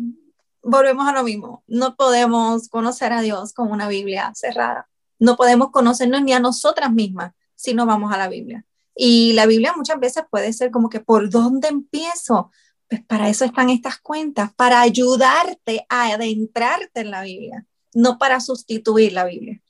volvemos 0.62 1.09
a 1.09 1.12
lo 1.12 1.22
mismo, 1.22 1.64
no 1.66 1.96
podemos 1.96 2.68
conocer 2.68 3.14
a 3.14 3.22
Dios 3.22 3.54
con 3.54 3.70
una 3.70 3.88
Biblia 3.88 4.30
cerrada, 4.35 4.90
no 5.18 5.37
podemos 5.37 5.70
conocernos 5.70 6.22
ni 6.22 6.35
a 6.35 6.40
nosotras 6.40 6.92
mismas 6.92 7.33
si 7.60 7.74
no 7.74 7.84
vamos 7.84 8.10
a 8.10 8.16
la 8.16 8.28
Biblia. 8.28 8.64
Y 8.94 9.34
la 9.34 9.44
Biblia 9.44 9.74
muchas 9.76 10.00
veces 10.00 10.24
puede 10.30 10.52
ser 10.54 10.70
como 10.70 10.88
que, 10.88 11.00
¿por 11.00 11.28
dónde 11.28 11.68
empiezo? 11.68 12.50
Pues 12.88 13.04
para 13.04 13.28
eso 13.28 13.44
están 13.44 13.68
estas 13.68 13.98
cuentas, 13.98 14.52
para 14.54 14.80
ayudarte 14.80 15.84
a 15.90 16.14
adentrarte 16.14 17.00
en 17.00 17.10
la 17.10 17.22
Biblia, 17.22 17.66
no 17.94 18.16
para 18.18 18.40
sustituir 18.40 19.12
la 19.12 19.26
Biblia. 19.26 19.60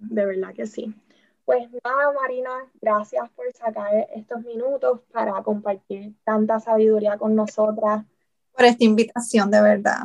De 0.00 0.26
verdad 0.26 0.54
que 0.54 0.66
sí. 0.66 0.94
pues 1.46 1.66
nada, 1.82 2.12
Marina, 2.12 2.50
gracias 2.82 3.28
por 3.30 3.50
sacar 3.54 4.06
estos 4.14 4.42
minutos 4.42 5.00
para 5.10 5.42
compartir 5.42 6.12
tanta 6.22 6.60
sabiduría 6.60 7.16
con 7.16 7.34
nosotras. 7.34 8.04
Por 8.52 8.66
esta 8.66 8.84
invitación, 8.84 9.50
de 9.50 9.62
verdad. 9.62 10.02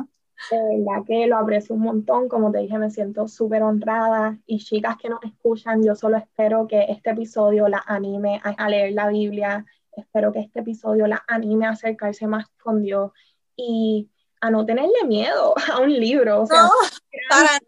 De 0.50 0.58
verdad 0.58 1.04
que 1.06 1.26
lo 1.26 1.38
aprecio 1.38 1.74
un 1.74 1.82
montón, 1.82 2.28
como 2.28 2.50
te 2.50 2.58
dije, 2.58 2.78
me 2.78 2.90
siento 2.90 3.28
súper 3.28 3.62
honrada. 3.62 4.38
Y 4.46 4.58
chicas 4.58 4.96
que 4.96 5.08
nos 5.08 5.22
escuchan, 5.24 5.82
yo 5.82 5.94
solo 5.94 6.16
espero 6.16 6.66
que 6.66 6.86
este 6.88 7.10
episodio 7.10 7.68
la 7.68 7.82
anime 7.86 8.40
a, 8.42 8.68
leer 8.68 8.92
la 8.92 9.08
Biblia, 9.08 9.64
espero 9.96 10.32
que 10.32 10.40
este 10.40 10.60
episodio 10.60 11.06
la 11.06 11.24
anime 11.28 11.66
a 11.66 11.70
acercarse 11.70 12.26
más 12.26 12.46
con 12.62 12.82
Dios. 12.82 13.12
Y 13.56 14.10
a 14.40 14.50
no 14.50 14.66
tenerle 14.66 15.04
miedo 15.06 15.54
a 15.72 15.80
un 15.80 15.92
libro. 15.92 16.42
O 16.42 16.46
sea, 16.46 16.62
no, 16.62 16.70
para, 17.30 17.58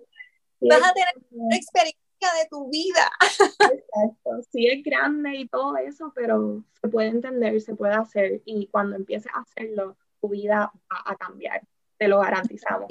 vas 0.60 0.90
a 0.90 0.92
tener 0.92 1.14
una 1.30 1.56
experiencia 1.56 1.96
de 2.42 2.48
tu 2.50 2.68
vida. 2.70 3.10
Exacto, 3.30 4.42
sí 4.50 4.66
es 4.66 4.82
grande 4.82 5.36
y 5.36 5.48
todo 5.48 5.76
eso, 5.76 6.12
pero 6.14 6.64
se 6.80 6.88
puede 6.88 7.08
entender, 7.08 7.60
se 7.60 7.74
puede 7.74 7.94
hacer. 7.94 8.42
Y 8.44 8.66
cuando 8.68 8.96
empieces 8.96 9.32
a 9.34 9.40
hacerlo, 9.40 9.96
tu 10.20 10.28
vida 10.28 10.72
va 10.92 11.02
a 11.04 11.16
cambiar, 11.16 11.62
te 11.98 12.08
lo 12.08 12.20
garantizamos. 12.20 12.88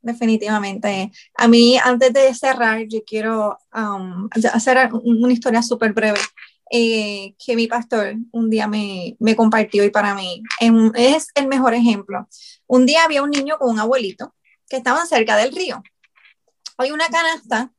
Definitivamente. 0.00 1.12
A 1.36 1.46
mí, 1.46 1.78
antes 1.78 2.12
de 2.12 2.34
cerrar, 2.34 2.82
yo 2.88 3.04
quiero 3.04 3.56
um, 3.72 4.28
hacer 4.52 4.90
una 4.92 5.32
historia 5.32 5.62
súper 5.62 5.92
breve. 5.92 6.18
Eh, 6.74 7.34
que 7.44 7.54
mi 7.54 7.66
pastor 7.66 8.14
un 8.30 8.48
día 8.48 8.66
me, 8.66 9.14
me 9.20 9.36
compartió 9.36 9.84
y 9.84 9.90
para 9.90 10.14
mí 10.14 10.42
es 10.94 11.28
el 11.34 11.46
mejor 11.46 11.74
ejemplo. 11.74 12.26
Un 12.66 12.86
día 12.86 13.04
había 13.04 13.22
un 13.22 13.28
niño 13.28 13.58
con 13.58 13.68
un 13.68 13.78
abuelito 13.78 14.34
que 14.70 14.78
estaban 14.78 15.06
cerca 15.06 15.36
del 15.36 15.54
río. 15.54 15.82
Hay 16.78 16.90
una 16.90 17.08
canasta 17.08 17.70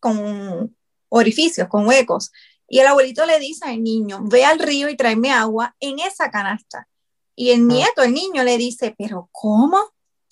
con 0.00 0.76
orificios, 1.08 1.68
con 1.68 1.86
huecos. 1.86 2.30
Y 2.68 2.80
el 2.80 2.86
abuelito 2.86 3.26
le 3.26 3.38
dice 3.38 3.66
al 3.66 3.82
niño, 3.82 4.20
ve 4.22 4.44
al 4.44 4.58
río 4.58 4.88
y 4.88 4.96
tráeme 4.96 5.30
agua 5.30 5.74
en 5.80 5.98
esa 5.98 6.30
canasta. 6.30 6.88
Y 7.34 7.50
el 7.50 7.66
nieto, 7.66 8.02
el 8.02 8.12
niño, 8.12 8.44
le 8.44 8.58
dice, 8.58 8.94
pero 8.96 9.28
¿cómo? 9.32 9.78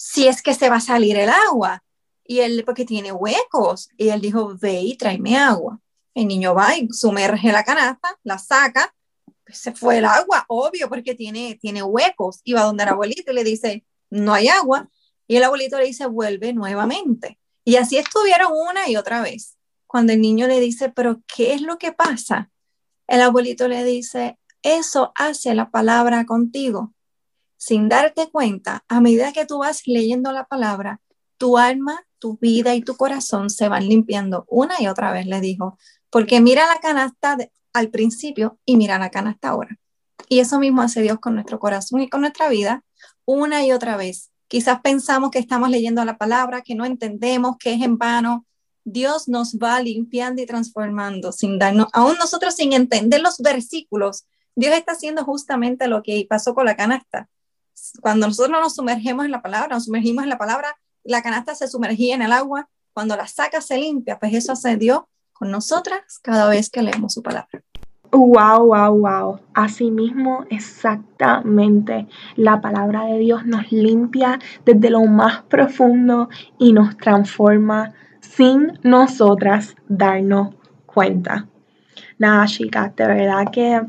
Si 0.03 0.27
es 0.27 0.41
que 0.41 0.55
se 0.55 0.71
va 0.71 0.77
a 0.77 0.81
salir 0.81 1.19
el 1.19 1.29
agua. 1.29 1.85
Y 2.25 2.41
él, 2.41 2.63
porque 2.65 2.87
tiene 2.87 3.13
huecos. 3.13 3.91
Y 3.99 4.09
él 4.09 4.23
dijo, 4.23 4.57
ve 4.59 4.81
y 4.81 4.97
tráeme 4.97 5.37
agua. 5.37 5.79
El 6.15 6.27
niño 6.27 6.55
va 6.55 6.75
y 6.75 6.89
sumerge 6.91 7.53
la 7.53 7.65
canasta, 7.65 8.19
la 8.23 8.39
saca, 8.39 8.95
pues 9.45 9.59
se 9.59 9.73
fue 9.73 9.99
el 9.99 10.07
agua, 10.07 10.47
obvio, 10.49 10.89
porque 10.89 11.15
tiene, 11.15 11.59
tiene 11.61 11.83
huecos. 11.83 12.41
Y 12.45 12.55
va 12.55 12.63
donde 12.63 12.85
el 12.85 12.89
abuelito 12.89 13.31
le 13.35 13.45
dice, 13.45 13.85
no 14.09 14.33
hay 14.33 14.49
agua. 14.49 14.89
Y 15.29 15.37
el 15.37 15.45
abuelito 15.45 15.77
le 15.77 15.85
dice, 15.85 16.07
vuelve 16.07 16.55
nuevamente. 16.55 17.39
Y 17.63 17.77
así 17.77 17.99
estuvieron 17.99 18.53
una 18.53 18.89
y 18.89 18.97
otra 18.97 19.21
vez. 19.21 19.59
Cuando 19.87 20.15
el 20.15 20.23
niño 20.23 20.47
le 20.47 20.61
dice, 20.61 20.89
pero 20.89 21.21
¿qué 21.27 21.53
es 21.53 21.61
lo 21.61 21.77
que 21.77 21.93
pasa? 21.93 22.51
El 23.07 23.21
abuelito 23.21 23.69
le 23.69 23.85
dice, 23.85 24.39
eso 24.63 25.13
hace 25.15 25.55
la 25.55 25.71
palabra 25.71 26.25
contigo. 26.25 26.95
Sin 27.63 27.91
darte 27.91 28.31
cuenta, 28.31 28.85
a 28.89 29.03
medida 29.03 29.35
que 29.35 29.45
tú 29.45 29.59
vas 29.59 29.83
leyendo 29.85 30.33
la 30.33 30.47
palabra, 30.47 31.03
tu 31.37 31.59
alma, 31.59 32.07
tu 32.19 32.39
vida 32.39 32.75
y 32.75 32.81
tu 32.81 32.97
corazón 32.97 33.51
se 33.51 33.69
van 33.69 33.87
limpiando 33.87 34.47
una 34.49 34.81
y 34.81 34.87
otra 34.87 35.13
vez, 35.13 35.27
le 35.27 35.43
dijo. 35.43 35.77
Porque 36.09 36.41
mira 36.41 36.67
la 36.67 36.81
canasta 36.81 37.37
al 37.75 37.91
principio 37.91 38.59
y 38.65 38.79
mira 38.79 38.99
la 38.99 39.11
canasta 39.11 39.51
ahora. 39.51 39.79
Y 40.27 40.39
eso 40.39 40.59
mismo 40.59 40.81
hace 40.81 41.03
Dios 41.03 41.19
con 41.21 41.35
nuestro 41.35 41.59
corazón 41.59 42.01
y 42.01 42.09
con 42.09 42.23
nuestra 42.23 42.49
vida 42.49 42.83
una 43.27 43.63
y 43.63 43.73
otra 43.73 43.99
vez. 43.99 44.31
Quizás 44.49 44.81
pensamos 44.81 45.31
que 45.31 45.39
estamos 45.39 45.69
leyendo 45.69 46.03
la 46.07 46.17
palabra, 46.17 46.63
que 46.63 46.75
no 46.75 46.87
entendemos, 46.87 47.59
que 47.59 47.75
es 47.75 47.83
en 47.83 47.99
vano. 47.99 48.47
Dios 48.85 49.29
nos 49.29 49.59
va 49.59 49.83
limpiando 49.83 50.41
y 50.41 50.47
transformando 50.47 51.31
sin 51.31 51.59
darnos, 51.59 51.89
aún 51.93 52.17
nosotros 52.17 52.55
sin 52.55 52.73
entender 52.73 53.21
los 53.21 53.37
versículos, 53.37 54.25
Dios 54.57 54.75
está 54.75 54.93
haciendo 54.93 55.25
justamente 55.27 55.89
lo 55.89 56.03
que 56.03 56.27
pasó 56.27 56.55
con 56.55 56.65
la 56.65 56.75
canasta. 56.75 57.29
Cuando 58.01 58.27
nosotros 58.27 58.61
nos 58.61 58.75
sumergimos 58.75 59.25
en 59.25 59.31
la 59.31 59.43
palabra, 59.43 59.75
nos 59.75 59.85
sumergimos 59.85 60.25
en 60.25 60.31
la 60.31 60.39
palabra, 60.39 60.77
la 61.05 61.23
canasta 61.23 61.55
se 61.55 61.69
sumergía 61.69 62.15
en 62.15 62.23
el 62.23 62.33
agua, 62.33 62.69
cuando 62.93 63.17
la 63.17 63.27
saca 63.27 63.61
se 63.61 63.79
limpia, 63.79 64.19
pues 64.19 64.35
eso 64.35 64.53
hace 64.53 64.77
Dios 64.77 65.03
con 65.33 65.51
nosotras 65.51 66.19
cada 66.23 66.49
vez 66.49 66.69
que 66.69 66.83
leemos 66.83 67.15
su 67.15 67.23
palabra. 67.23 67.63
Wow, 68.13 68.67
wow, 68.67 68.99
wow. 68.99 69.41
Asimismo, 69.55 70.45
exactamente. 70.51 72.09
La 72.35 72.61
palabra 72.61 73.05
de 73.05 73.19
Dios 73.19 73.47
nos 73.47 73.71
limpia 73.71 74.41
desde 74.65 74.91
lo 74.91 75.05
más 75.05 75.43
profundo 75.45 76.29
y 76.59 76.73
nos 76.73 76.97
transforma 76.97 77.93
sin 78.21 78.79
nosotras 78.83 79.77
darnos 79.89 80.57
cuenta. 80.87 81.47
Nada, 82.19 82.47
chicas, 82.47 82.95
de 82.97 83.07
verdad 83.07 83.45
que 83.53 83.81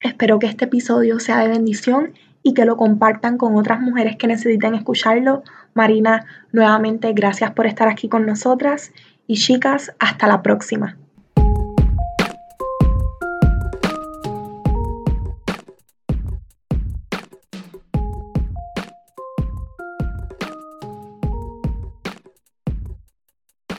espero 0.00 0.38
que 0.38 0.46
este 0.46 0.66
episodio 0.66 1.18
sea 1.18 1.38
de 1.38 1.48
bendición 1.48 2.12
y 2.44 2.54
que 2.54 2.66
lo 2.66 2.76
compartan 2.76 3.38
con 3.38 3.56
otras 3.56 3.80
mujeres 3.80 4.16
que 4.16 4.28
necesiten 4.28 4.76
escucharlo. 4.76 5.42
Marina, 5.72 6.26
nuevamente 6.52 7.12
gracias 7.12 7.50
por 7.50 7.66
estar 7.66 7.88
aquí 7.88 8.08
con 8.08 8.26
nosotras 8.26 8.92
y 9.26 9.34
chicas, 9.36 9.92
hasta 9.98 10.28
la 10.28 10.42
próxima. 10.42 10.96